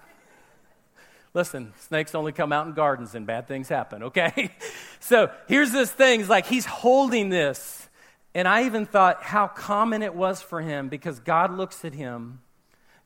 Listen, 1.34 1.72
snakes 1.80 2.14
only 2.14 2.32
come 2.32 2.52
out 2.52 2.66
in 2.66 2.74
gardens 2.74 3.14
and 3.14 3.26
bad 3.26 3.48
things 3.48 3.68
happen, 3.68 4.02
okay? 4.04 4.52
so 5.00 5.30
here's 5.48 5.72
this 5.72 5.90
thing. 5.90 6.20
It's 6.20 6.28
like 6.28 6.46
he's 6.46 6.66
holding 6.66 7.30
this. 7.30 7.88
And 8.34 8.46
I 8.48 8.64
even 8.64 8.86
thought 8.86 9.22
how 9.22 9.46
common 9.46 10.02
it 10.02 10.14
was 10.14 10.42
for 10.42 10.60
him 10.60 10.88
because 10.88 11.20
God 11.20 11.54
looks 11.54 11.84
at 11.84 11.94
him. 11.94 12.40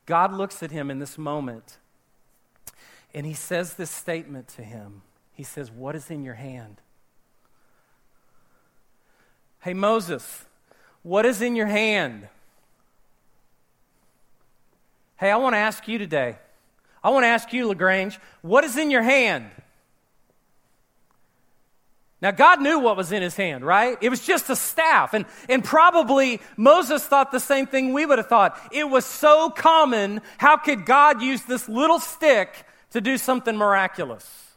God 0.05 0.33
looks 0.33 0.63
at 0.63 0.71
him 0.71 0.89
in 0.89 0.99
this 0.99 1.17
moment. 1.17 1.77
And 3.13 3.25
he 3.25 3.33
says 3.33 3.73
this 3.73 3.91
statement 3.91 4.47
to 4.49 4.61
him. 4.61 5.01
He 5.33 5.43
says, 5.43 5.71
What 5.71 5.95
is 5.95 6.09
in 6.09 6.23
your 6.23 6.35
hand? 6.35 6.81
Hey, 9.67 9.73
Moses, 9.73 10.45
what 11.03 11.25
is 11.25 11.41
in 11.41 11.57
your 11.57 11.67
hand? 11.67 12.29
Hey, 15.17 15.29
I 15.29 15.35
want 15.35 15.55
to 15.55 15.57
ask 15.57 15.89
you 15.89 15.97
today. 15.97 16.37
I 17.03 17.09
want 17.09 17.25
to 17.25 17.27
ask 17.27 17.51
you, 17.51 17.67
LaGrange, 17.67 18.17
what 18.41 18.63
is 18.63 18.77
in 18.77 18.91
your 18.91 19.01
hand? 19.01 19.51
Now, 22.21 22.31
God 22.31 22.61
knew 22.61 22.79
what 22.79 22.95
was 22.95 23.11
in 23.11 23.21
his 23.21 23.35
hand, 23.35 23.65
right? 23.65 23.97
It 23.99 24.07
was 24.07 24.25
just 24.25 24.49
a 24.49 24.55
staff. 24.55 25.13
And, 25.13 25.25
and 25.49 25.65
probably 25.65 26.39
Moses 26.55 27.05
thought 27.05 27.33
the 27.33 27.41
same 27.41 27.67
thing 27.67 27.91
we 27.91 28.05
would 28.05 28.19
have 28.19 28.29
thought. 28.29 28.57
It 28.71 28.89
was 28.89 29.03
so 29.03 29.49
common. 29.49 30.21
How 30.37 30.55
could 30.55 30.85
God 30.85 31.21
use 31.21 31.41
this 31.41 31.67
little 31.67 31.99
stick 31.99 32.65
to 32.91 33.01
do 33.01 33.17
something 33.17 33.57
miraculous? 33.57 34.55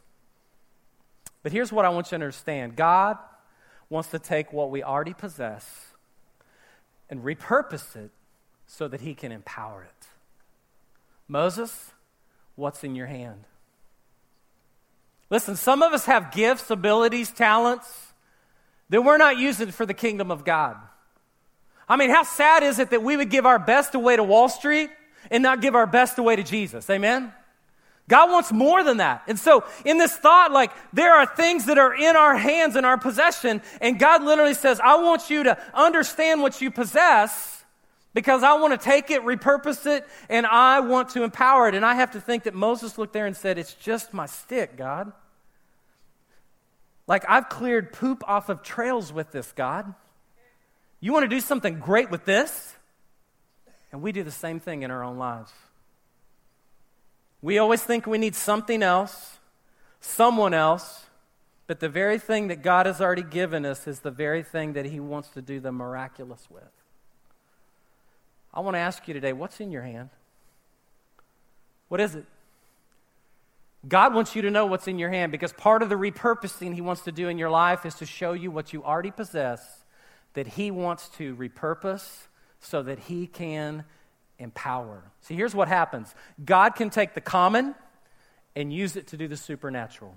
But 1.43 1.51
here's 1.51 1.73
what 1.73 1.85
I 1.85 1.89
want 1.89 2.07
you 2.07 2.11
to 2.11 2.15
understand 2.15 2.77
God 2.77 3.19
wants 3.91 4.09
to 4.11 4.19
take 4.19 4.53
what 4.53 4.71
we 4.71 4.83
already 4.83 5.13
possess 5.13 5.89
and 7.11 7.23
repurpose 7.23 7.97
it 7.97 8.11
so 8.67 8.89
that 8.89 9.01
he 9.01 9.15
can 9.15 9.33
empower 9.33 9.83
it. 9.83 10.07
Moses, 11.29 11.91
what's 12.55 12.83
in 12.85 12.95
your 12.95 13.07
hand? 13.07 13.45
Listen, 15.29 15.57
some 15.57 15.83
of 15.83 15.93
us 15.93 16.07
have 16.07 16.33
gifts, 16.33 16.71
abilities, 16.71 17.31
talents 17.31 18.13
that 18.89 19.03
we're 19.03 19.19
not 19.19 19.39
using 19.39 19.71
for 19.71 19.87
the 19.87 19.95
kingdom 19.95 20.31
of 20.31 20.45
God. 20.45 20.77
I 21.89 21.97
mean, 21.97 22.11
how 22.11 22.23
sad 22.23 22.63
is 22.63 22.79
it 22.79 22.91
that 22.91 23.03
we 23.03 23.17
would 23.17 23.31
give 23.31 23.47
our 23.47 23.59
best 23.59 23.95
away 23.95 24.17
to 24.17 24.23
Wall 24.23 24.49
Street 24.49 24.91
and 25.31 25.43
not 25.43 25.61
give 25.61 25.75
our 25.75 25.87
best 25.87 26.19
away 26.19 26.37
to 26.37 26.43
Jesus? 26.43 26.89
Amen? 26.89 27.33
God 28.11 28.29
wants 28.29 28.51
more 28.51 28.83
than 28.83 28.97
that. 28.97 29.23
And 29.29 29.39
so, 29.39 29.65
in 29.85 29.97
this 29.97 30.13
thought, 30.15 30.51
like, 30.51 30.73
there 30.93 31.15
are 31.15 31.25
things 31.25 31.67
that 31.67 31.79
are 31.79 31.95
in 31.95 32.17
our 32.17 32.37
hands, 32.37 32.75
in 32.75 32.85
our 32.85 32.99
possession, 32.99 33.63
and 33.81 34.01
God 34.01 34.25
literally 34.25 34.55
says, 34.55 34.81
I 34.81 34.97
want 34.97 35.31
you 35.31 35.45
to 35.45 35.57
understand 35.73 36.43
what 36.43 36.61
you 36.61 36.73
possess 36.73 37.65
because 38.13 38.43
I 38.43 38.55
want 38.55 38.79
to 38.79 38.85
take 38.85 39.13
it, 39.13 39.23
repurpose 39.23 39.87
it, 39.87 40.05
and 40.29 40.45
I 40.45 40.81
want 40.81 41.11
to 41.11 41.23
empower 41.23 41.69
it. 41.69 41.77
And 41.77 41.87
I 41.87 41.95
have 41.95 42.11
to 42.11 42.21
think 42.21 42.43
that 42.43 42.55
Moses 42.55 42.99
looked 42.99 43.13
there 43.13 43.27
and 43.27 43.37
said, 43.37 43.59
It's 43.59 43.75
just 43.75 44.13
my 44.13 44.27
stick, 44.27 44.77
God. 44.77 45.13
Like, 47.07 47.25
I've 47.29 47.49
cleared 47.49 47.93
poop 47.93 48.25
off 48.27 48.49
of 48.49 48.65
trails 48.65 49.13
with 49.13 49.31
this, 49.31 49.53
God. 49.53 49.95
You 50.99 51.13
want 51.13 51.23
to 51.23 51.29
do 51.29 51.41
something 51.41 51.79
great 51.79 52.11
with 52.11 52.25
this? 52.25 52.75
And 53.93 54.03
we 54.03 54.11
do 54.11 54.25
the 54.25 54.33
same 54.33 54.59
thing 54.59 54.83
in 54.83 54.91
our 54.91 55.05
own 55.05 55.17
lives. 55.17 55.53
We 57.43 57.59
always 57.59 57.83
think 57.83 58.07
we 58.07 58.19
need 58.19 58.35
something 58.35 58.83
else, 58.83 59.39
someone 60.01 60.53
else, 60.53 61.07
but 61.67 61.81
the 61.81 61.89
very 61.89 62.19
thing 62.19 62.49
that 62.49 62.63
God 62.63 62.87
has 62.87 63.01
already 63.01 63.23
given 63.23 63.65
us 63.65 63.87
is 63.87 64.01
the 64.01 64.11
very 64.11 64.43
thing 64.43 64.73
that 64.73 64.87
He 64.87 65.01
wants 65.01 65.29
to 65.31 65.43
do 65.43 65.61
the 65.61 65.73
miraculous 65.73 66.47
with. 66.51 66.65
I 68.53 68.61
want 68.61 68.75
to 68.75 68.81
ask 68.81 69.07
you 69.07 69.15
today 69.15 69.33
what's 69.33 69.61
in 69.61 69.71
your 69.71 69.83
hand? 69.83 70.11
What 71.89 72.01
is 72.01 72.15
it? 72.15 72.25
God 73.89 74.13
wants 74.15 74.37
you 74.37 74.43
to 74.43 74.51
know 74.51 74.67
what's 74.67 74.89
in 74.89 74.99
your 74.99 75.11
hand 75.11 75.33
because 75.33 75.53
part 75.53 75.83
of 75.83 75.89
the 75.89 75.95
repurposing 75.95 76.75
He 76.75 76.81
wants 76.81 77.03
to 77.03 77.13
do 77.13 77.29
in 77.29 77.39
your 77.39 77.51
life 77.51 77.87
is 77.87 77.95
to 77.97 78.07
show 78.07 78.33
you 78.33 78.51
what 78.51 78.73
you 78.73 78.85
already 78.85 79.11
possess 79.11 79.85
that 80.35 80.49
He 80.49 80.71
wants 80.71 81.09
to 81.11 81.35
repurpose 81.37 82.27
so 82.61 82.83
that 82.83 82.99
He 82.99 83.27
can 83.27 83.85
empower. 84.41 85.05
See, 85.21 85.37
here's 85.37 85.55
what 85.55 85.69
happens 85.69 86.15
God 86.45 86.75
can 86.75 86.91
take 86.91 87.15
the 87.15 87.21
common 87.21 87.75
and 88.57 88.73
use 88.73 88.97
it 88.97 89.07
to 89.09 89.17
do 89.17 89.29
the 89.29 89.37
supernatural. 89.37 90.17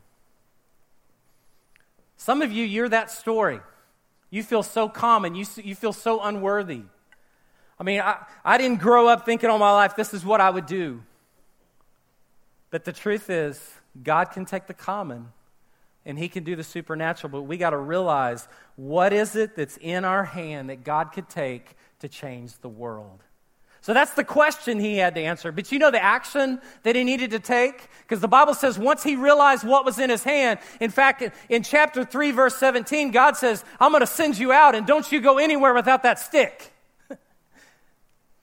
Some 2.18 2.42
of 2.42 2.52
you, 2.52 2.66
you're 2.66 2.90
that 2.90 3.12
story. 3.12 3.60
You 4.30 4.42
feel 4.42 4.64
so 4.64 4.90
common, 4.90 5.36
you, 5.36 5.46
you 5.64 5.76
feel 5.76 5.94
so 5.94 6.22
unworthy. 6.22 6.82
I 7.80 7.84
mean, 7.84 8.02
I, 8.02 8.18
I 8.44 8.58
didn't 8.58 8.80
grow 8.80 9.08
up 9.08 9.26
thinking 9.26 9.50
all 9.50 9.60
my 9.60 9.72
life 9.72 9.96
this 9.96 10.14
is 10.14 10.26
what 10.26 10.42
I 10.42 10.50
would 10.50 10.66
do. 10.66 11.04
But 12.72 12.86
the 12.86 12.94
truth 12.94 13.30
is, 13.30 13.62
God 14.02 14.32
can 14.32 14.46
take 14.46 14.66
the 14.66 14.74
common 14.74 15.28
and 16.06 16.18
He 16.18 16.28
can 16.28 16.44
do 16.44 16.56
the 16.56 16.64
supernatural, 16.64 17.30
but 17.30 17.44
we 17.44 17.58
got 17.58 17.72
to 17.72 17.78
realize 17.78 18.48
what 18.76 19.14
is 19.14 19.36
it 19.36 19.56
that's 19.56 19.78
in 19.78 20.06
our 20.06 20.24
hand 20.24 20.70
that 20.70 20.84
God 20.84 21.12
could 21.12 21.30
take 21.30 21.76
to 22.00 22.08
change 22.10 22.58
the 22.60 22.70
world. 22.70 23.22
So 23.84 23.94
that's 23.94 24.14
the 24.14 24.24
question 24.24 24.80
he 24.80 24.96
had 24.96 25.14
to 25.16 25.22
answer. 25.22 25.52
But 25.52 25.70
you 25.74 25.78
know 25.78 25.92
the 25.92 26.02
action 26.02 26.62
that 26.84 26.96
he 26.96 27.04
needed 27.04 27.32
to 27.32 27.40
take? 27.40 27.90
Because 28.04 28.22
the 28.22 28.30
Bible 28.30 28.54
says 28.54 28.80
once 28.80 29.04
he 29.04 29.18
realized 29.18 29.66
what 29.66 29.84
was 29.84 30.00
in 30.00 30.10
his 30.10 30.24
hand, 30.24 30.60
in 30.80 30.90
fact, 30.90 31.22
in 31.50 31.64
chapter 31.64 32.06
3, 32.06 32.32
verse 32.32 32.56
17, 32.56 33.12
God 33.12 33.36
says, 33.36 33.66
I'm 33.82 33.92
going 33.92 34.00
to 34.00 34.08
send 34.08 34.38
you 34.38 34.54
out 34.54 34.74
and 34.74 34.88
don't 34.88 35.12
you 35.12 35.20
go 35.20 35.38
anywhere 35.38 35.74
without 35.74 36.02
that 36.04 36.18
stick. 36.18 36.72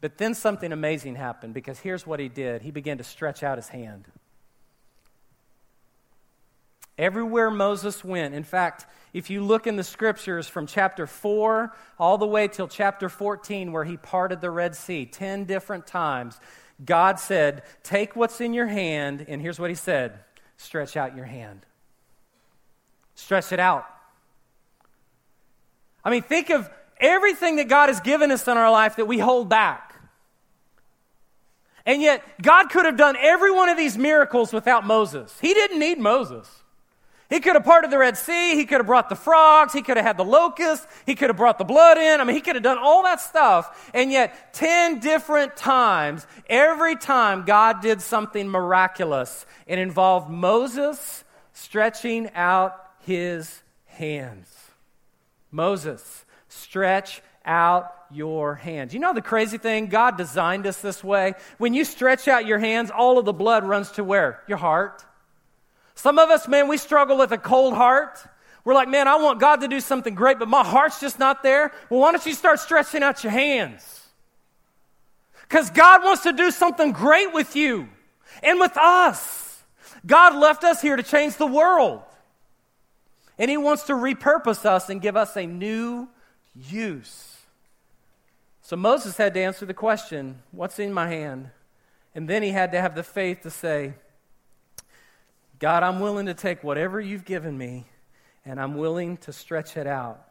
but 0.03 0.19
then 0.19 0.35
something 0.35 0.73
amazing 0.73 1.15
happened 1.15 1.55
because 1.55 1.79
here's 1.79 2.07
what 2.07 2.21
he 2.21 2.29
did 2.29 2.61
he 2.61 2.71
began 2.71 2.99
to 2.99 3.05
stretch 3.05 3.43
out 3.43 3.57
his 3.57 3.69
hand. 3.69 4.05
Everywhere 7.01 7.51
Moses 7.51 8.05
went, 8.05 8.35
in 8.35 8.45
fact, 8.45 8.85
if 9.15 9.31
you 9.31 9.43
look 9.43 9.67
in 9.67 9.77
the 9.77 9.83
scriptures 9.83 10.49
from 10.49 10.67
chapter 10.67 11.07
4 11.07 11.75
all 11.99 12.19
the 12.19 12.27
way 12.27 12.47
till 12.47 12.69
chapter 12.69 13.09
14, 13.09 13.73
where 13.73 13.85
he 13.85 13.97
parted 13.97 14.43
the 14.43 14.51
Red 14.51 14.77
Sea 14.77 15.07
10 15.07 15.47
different 15.47 15.87
times, 15.87 16.39
God 16.85 17.19
said, 17.19 17.63
Take 17.83 18.17
what's 18.17 18.43
in 18.43 18.53
your 18.53 18.67
hand, 18.67 19.25
and 19.27 19.41
here's 19.41 19.59
what 19.59 19.71
he 19.71 19.77
said 19.77 20.19
stretch 20.59 20.95
out 20.95 21.17
your 21.17 21.25
hand. 21.25 21.65
Stretch 23.15 23.51
it 23.51 23.61
out. 23.61 23.87
I 26.05 26.11
mean, 26.11 26.23
think 26.23 26.51
of 26.51 26.69
everything 26.99 27.57
that 27.57 27.69
God 27.69 27.89
has 27.89 28.01
given 28.01 28.31
us 28.31 28.47
in 28.47 28.59
our 28.59 28.71
life 28.71 28.97
that 28.97 29.07
we 29.07 29.19
hold 29.19 29.49
back. 29.49 29.95
And 31.87 32.03
yet, 32.03 32.23
God 32.43 32.69
could 32.69 32.85
have 32.85 32.99
done 32.99 33.17
every 33.19 33.51
one 33.51 33.71
of 33.71 33.79
these 33.79 33.97
miracles 33.97 34.53
without 34.53 34.85
Moses. 34.85 35.39
He 35.41 35.55
didn't 35.55 35.79
need 35.79 35.99
Moses. 35.99 36.61
He 37.31 37.39
could 37.39 37.55
have 37.55 37.65
parted 37.65 37.93
the 37.93 37.99
Red 37.99 38.19
Sea. 38.19 38.57
He 38.57 38.67
could 38.67 38.79
have 38.79 38.87
brought 38.87 39.09
the 39.09 39.15
frogs. 39.15 39.73
He 39.73 39.83
could 39.83 39.97
have 39.97 40.05
had 40.05 40.17
the 40.17 40.25
locusts. 40.25 40.87
He 41.07 41.15
could 41.15 41.31
have 41.31 41.37
brought 41.37 41.59
the 41.59 41.65
blood 41.65 41.97
in. 41.97 42.21
I 42.21 42.25
mean, 42.25 42.35
he 42.35 42.43
could 42.43 42.57
have 42.57 42.65
done 42.65 42.79
all 42.79 43.05
that 43.05 43.21
stuff. 43.21 43.91
And 43.95 44.11
yet, 44.11 44.53
10 44.53 44.99
different 44.99 45.57
times, 45.57 46.27
every 46.49 46.97
time 46.97 47.45
God 47.45 47.81
did 47.81 48.03
something 48.03 48.49
miraculous, 48.49 49.47
it 49.67 49.79
involved 49.79 50.29
Moses 50.29 51.25
stretching 51.53 52.31
out 52.35 52.75
his 53.07 53.63
hands. 53.87 54.53
Moses, 55.53 56.25
stretch 56.49 57.23
out 57.45 57.93
your 58.11 58.57
hands. 58.57 58.93
You 58.93 58.99
know 58.99 59.15
the 59.15 59.23
crazy 59.23 59.59
thing? 59.59 59.87
God 59.87 60.17
designed 60.17 60.67
us 60.67 60.81
this 60.81 61.05
way. 61.05 61.35
When 61.59 61.75
you 61.75 61.85
stretch 61.85 62.27
out 62.27 62.45
your 62.45 62.59
hands, 62.59 62.91
all 62.91 63.19
of 63.19 63.25
the 63.25 63.33
blood 63.33 63.65
runs 63.65 63.93
to 63.93 64.05
where? 64.05 64.43
Your 64.49 64.59
heart. 64.59 65.05
Some 66.01 66.19
of 66.19 66.31
us, 66.31 66.49
man, 66.49 66.67
we 66.67 66.79
struggle 66.79 67.19
with 67.19 67.31
a 67.31 67.37
cold 67.37 67.75
heart. 67.75 68.25
We're 68.65 68.73
like, 68.73 68.89
man, 68.89 69.07
I 69.07 69.17
want 69.17 69.39
God 69.39 69.61
to 69.61 69.69
do 69.69 69.81
something 69.81 70.15
great, 70.15 70.39
but 70.39 70.49
my 70.49 70.65
heart's 70.65 70.99
just 70.99 71.19
not 71.19 71.43
there. 71.43 71.73
Well, 71.91 72.01
why 72.01 72.13
don't 72.13 72.25
you 72.25 72.33
start 72.33 72.59
stretching 72.59 73.03
out 73.03 73.23
your 73.23 73.33
hands? 73.33 74.09
Because 75.43 75.69
God 75.69 76.03
wants 76.03 76.23
to 76.23 76.33
do 76.33 76.51
something 76.53 76.93
great 76.93 77.35
with 77.35 77.55
you 77.55 77.87
and 78.43 78.59
with 78.59 78.79
us. 78.79 79.63
God 80.07 80.37
left 80.37 80.65
us 80.65 80.81
here 80.81 80.97
to 80.97 81.03
change 81.03 81.37
the 81.37 81.47
world. 81.47 82.01
And 83.37 83.51
He 83.51 83.59
wants 83.59 83.83
to 83.83 83.93
repurpose 83.93 84.65
us 84.65 84.89
and 84.89 85.03
give 85.03 85.19
us 85.19 85.37
a 85.37 85.45
new 85.45 86.09
use. 86.55 87.37
So 88.63 88.75
Moses 88.75 89.19
had 89.19 89.35
to 89.35 89.41
answer 89.41 89.67
the 89.67 89.75
question, 89.75 90.41
What's 90.51 90.79
in 90.79 90.95
my 90.95 91.09
hand? 91.09 91.51
And 92.15 92.27
then 92.27 92.43
he 92.43 92.53
had 92.53 92.73
to 92.73 92.81
have 92.81 92.95
the 92.95 93.03
faith 93.03 93.43
to 93.43 93.51
say, 93.51 93.93
God, 95.61 95.83
I'm 95.83 96.01
willing 96.01 96.27
to 96.27 96.35
take 96.35 96.65
whatever 96.65 97.01
you've 97.01 97.25
given 97.25 97.57
me 97.57 97.85
and 98.45 98.59
I'm 98.59 98.77
willing 98.77 99.19
to 99.19 99.33
stretch 99.33 99.77
it 99.77 99.87
out. 99.87 100.27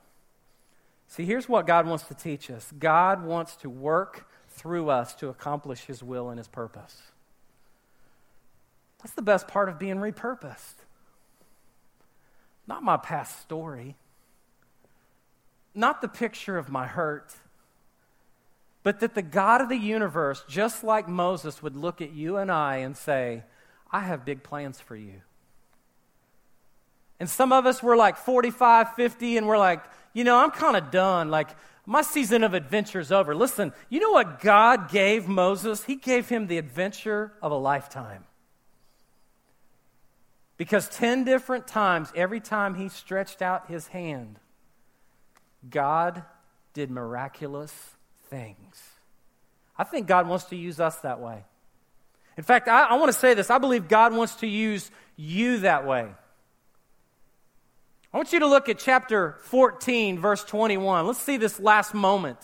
See, 1.07 1.23
here's 1.23 1.47
what 1.47 1.65
God 1.65 1.87
wants 1.87 2.05
to 2.05 2.15
teach 2.15 2.51
us 2.51 2.71
God 2.77 3.23
wants 3.23 3.55
to 3.57 3.69
work 3.69 4.27
through 4.49 4.89
us 4.89 5.13
to 5.15 5.29
accomplish 5.29 5.81
his 5.85 6.03
will 6.03 6.29
and 6.29 6.37
his 6.37 6.47
purpose. 6.47 7.01
That's 9.01 9.13
the 9.13 9.21
best 9.21 9.47
part 9.47 9.69
of 9.69 9.79
being 9.79 9.97
repurposed. 9.97 10.75
not 12.67 12.83
my 12.83 12.97
past 12.97 13.39
story, 13.41 13.95
not 15.73 16.01
the 16.01 16.07
picture 16.07 16.57
of 16.57 16.69
my 16.69 16.87
hurt, 16.87 17.33
but 18.83 18.99
that 18.99 19.13
the 19.13 19.21
God 19.21 19.61
of 19.61 19.69
the 19.69 19.77
universe, 19.77 20.43
just 20.49 20.83
like 20.83 21.07
Moses, 21.07 21.61
would 21.61 21.75
look 21.75 22.01
at 22.01 22.11
you 22.11 22.37
and 22.37 22.51
I 22.51 22.77
and 22.77 22.97
say, 22.97 23.43
I 23.91 24.01
have 24.01 24.25
big 24.25 24.43
plans 24.43 24.79
for 24.79 24.95
you. 24.95 25.21
And 27.19 27.29
some 27.29 27.51
of 27.51 27.65
us 27.65 27.83
were 27.83 27.97
like 27.97 28.17
45, 28.17 28.93
50, 28.95 29.37
and 29.37 29.47
we're 29.47 29.57
like, 29.57 29.83
you 30.13 30.23
know, 30.23 30.37
I'm 30.37 30.51
kind 30.51 30.77
of 30.77 30.91
done. 30.91 31.29
Like, 31.29 31.49
my 31.85 32.01
season 32.01 32.43
of 32.43 32.53
adventure 32.53 32.99
is 32.99 33.11
over. 33.11 33.35
Listen, 33.35 33.73
you 33.89 33.99
know 33.99 34.11
what 34.11 34.41
God 34.41 34.89
gave 34.89 35.27
Moses? 35.27 35.83
He 35.83 35.95
gave 35.95 36.29
him 36.29 36.47
the 36.47 36.57
adventure 36.57 37.33
of 37.41 37.51
a 37.51 37.57
lifetime. 37.57 38.25
Because 40.55 40.87
10 40.89 41.23
different 41.23 41.67
times, 41.67 42.11
every 42.15 42.39
time 42.39 42.75
he 42.75 42.89
stretched 42.89 43.41
out 43.41 43.69
his 43.69 43.87
hand, 43.87 44.39
God 45.67 46.23
did 46.73 46.91
miraculous 46.91 47.73
things. 48.29 48.81
I 49.77 49.83
think 49.83 50.05
God 50.05 50.27
wants 50.27 50.45
to 50.45 50.55
use 50.55 50.79
us 50.79 50.97
that 50.97 51.19
way. 51.19 51.45
In 52.39 52.43
fact, 52.43 52.69
I, 52.69 52.83
I 52.85 52.93
want 52.95 53.11
to 53.11 53.17
say 53.17 53.33
this 53.33 53.49
I 53.49 53.57
believe 53.57 53.89
God 53.89 54.13
wants 54.13 54.35
to 54.35 54.47
use 54.47 54.89
you 55.17 55.57
that 55.59 55.85
way. 55.85 56.07
I 58.13 58.17
want 58.17 58.31
you 58.31 58.39
to 58.39 58.47
look 58.47 58.69
at 58.69 58.79
chapter 58.79 59.35
14, 59.41 60.17
verse 60.19 60.45
21. 60.45 61.05
Let's 61.05 61.19
see 61.19 61.35
this 61.35 61.59
last 61.59 61.93
moment. 61.93 62.37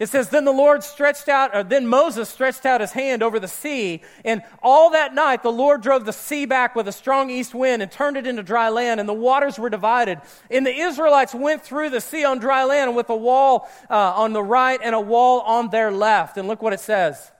It 0.00 0.08
says, 0.08 0.30
Then 0.30 0.44
the 0.44 0.50
Lord 0.50 0.82
stretched 0.82 1.28
out, 1.28 1.54
or 1.54 1.62
then 1.62 1.86
Moses 1.86 2.28
stretched 2.28 2.66
out 2.66 2.80
his 2.80 2.90
hand 2.90 3.22
over 3.22 3.38
the 3.38 3.46
sea, 3.46 4.02
and 4.24 4.42
all 4.60 4.90
that 4.90 5.14
night 5.14 5.44
the 5.44 5.52
Lord 5.52 5.80
drove 5.80 6.06
the 6.06 6.12
sea 6.12 6.44
back 6.44 6.74
with 6.74 6.88
a 6.88 6.92
strong 6.92 7.30
east 7.30 7.54
wind 7.54 7.82
and 7.82 7.92
turned 7.92 8.16
it 8.16 8.26
into 8.26 8.42
dry 8.42 8.68
land, 8.68 8.98
and 8.98 9.08
the 9.08 9.14
waters 9.14 9.60
were 9.60 9.70
divided. 9.70 10.20
And 10.50 10.66
the 10.66 10.76
Israelites 10.76 11.36
went 11.36 11.62
through 11.62 11.90
the 11.90 12.00
sea 12.00 12.24
on 12.24 12.40
dry 12.40 12.64
land 12.64 12.96
with 12.96 13.08
a 13.10 13.16
wall 13.16 13.70
uh, 13.88 13.94
on 13.94 14.32
the 14.32 14.42
right 14.42 14.80
and 14.82 14.92
a 14.92 15.00
wall 15.00 15.40
on 15.42 15.70
their 15.70 15.92
left. 15.92 16.36
And 16.36 16.48
look 16.48 16.62
what 16.62 16.72
it 16.72 16.80
says. 16.80 17.30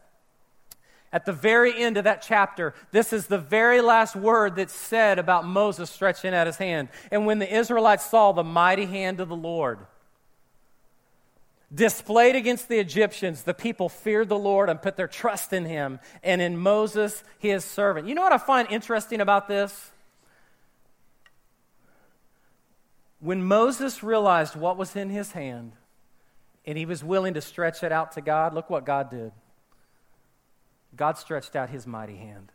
At 1.15 1.27
the 1.27 1.33
very 1.33 1.81
end 1.81 1.97
of 1.97 2.05
that 2.05 2.23
chapter, 2.23 2.75
this 2.91 3.13
is 3.13 3.29
the 3.29 3.39
very 3.39 3.81
last 3.81 4.17
word 4.17 4.57
that's 4.57 4.75
said 4.75 5.21
about 5.21 5.47
Moses 5.47 5.89
stretching 5.89 6.35
out 6.35 6.49
his 6.49 6.57
hand. 6.57 6.89
And 7.13 7.25
when 7.25 7.39
the 7.39 7.57
Israelites 7.57 8.05
saw 8.05 8.33
the 8.33 8.43
mighty 8.43 8.87
hand 8.87 9.21
of 9.21 9.29
the 9.29 9.37
Lord, 9.37 9.79
displayed 11.73 12.35
against 12.35 12.69
the 12.69 12.81
Egyptians, 12.81 13.45
the 13.45 13.55
people 13.55 13.89
feared 13.89 14.29
the 14.29 14.37
Lord 14.37 14.69
and 14.69 14.83
put 14.83 14.97
their 14.97 15.07
trust 15.07 15.53
in 15.53 15.67
him 15.67 16.01
and 16.25 16.43
in 16.43 16.59
Moses, 16.59 17.23
his 17.39 17.65
servant. 17.65 18.09
You 18.09 18.17
know 18.17 18.23
what 18.23 18.33
I 18.33 18.39
find 18.39 18.69
interesting 18.69 19.21
about 19.21 19.47
this? 19.47 19.93
When 23.21 23.45
Moses 23.45 24.03
realized 24.03 24.57
what 24.57 24.77
was 24.77 24.97
in 24.97 25.11
his 25.11 25.31
hand 25.31 25.75
and 26.67 26.77
he 26.77 26.87
was 26.87 27.05
willing 27.05 27.35
to 27.35 27.41
stretch 27.41 27.85
it 27.85 27.93
out 27.93 28.11
to 28.13 28.21
God, 28.21 28.53
look 28.53 28.69
what 28.69 28.85
God 28.85 29.11
did. 29.11 29.31
God 30.97 31.19
stretched 31.19 31.57
out 31.57 31.71
his 31.71 31.87
mighty 31.87 32.17
hand. 32.17 32.53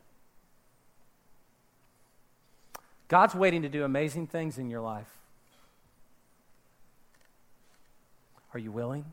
God's 3.07 3.35
waiting 3.35 3.63
to 3.63 3.69
do 3.69 3.83
amazing 3.83 4.27
things 4.27 4.57
in 4.57 4.69
your 4.69 4.81
life. 4.81 5.09
Are 8.53 8.59
you 8.59 8.71
willing? 8.71 9.05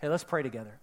Hey, 0.00 0.08
let's 0.08 0.24
pray 0.24 0.42
together. 0.42 0.78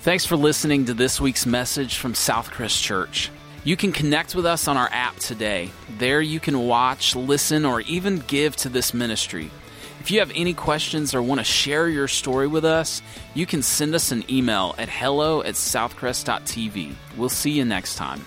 Thanks 0.00 0.26
for 0.26 0.36
listening 0.36 0.84
to 0.86 0.94
this 0.94 1.20
week's 1.20 1.46
message 1.46 1.96
from 1.96 2.12
Southcrest 2.12 2.82
Church. 2.82 3.30
You 3.64 3.76
can 3.76 3.92
connect 3.92 4.34
with 4.34 4.44
us 4.44 4.68
on 4.68 4.76
our 4.76 4.88
app 4.92 5.16
today. 5.16 5.70
There 5.98 6.20
you 6.20 6.38
can 6.38 6.66
watch, 6.66 7.16
listen, 7.16 7.64
or 7.64 7.80
even 7.82 8.18
give 8.26 8.54
to 8.56 8.68
this 8.68 8.92
ministry. 8.92 9.50
If 10.04 10.10
you 10.10 10.18
have 10.18 10.32
any 10.34 10.52
questions 10.52 11.14
or 11.14 11.22
want 11.22 11.40
to 11.40 11.44
share 11.44 11.88
your 11.88 12.08
story 12.08 12.46
with 12.46 12.66
us, 12.66 13.00
you 13.32 13.46
can 13.46 13.62
send 13.62 13.94
us 13.94 14.12
an 14.12 14.22
email 14.30 14.74
at 14.76 14.90
hello 14.90 15.40
at 15.40 15.54
southcrest.tv. 15.54 16.94
We'll 17.16 17.30
see 17.30 17.52
you 17.52 17.64
next 17.64 17.96
time. 17.96 18.22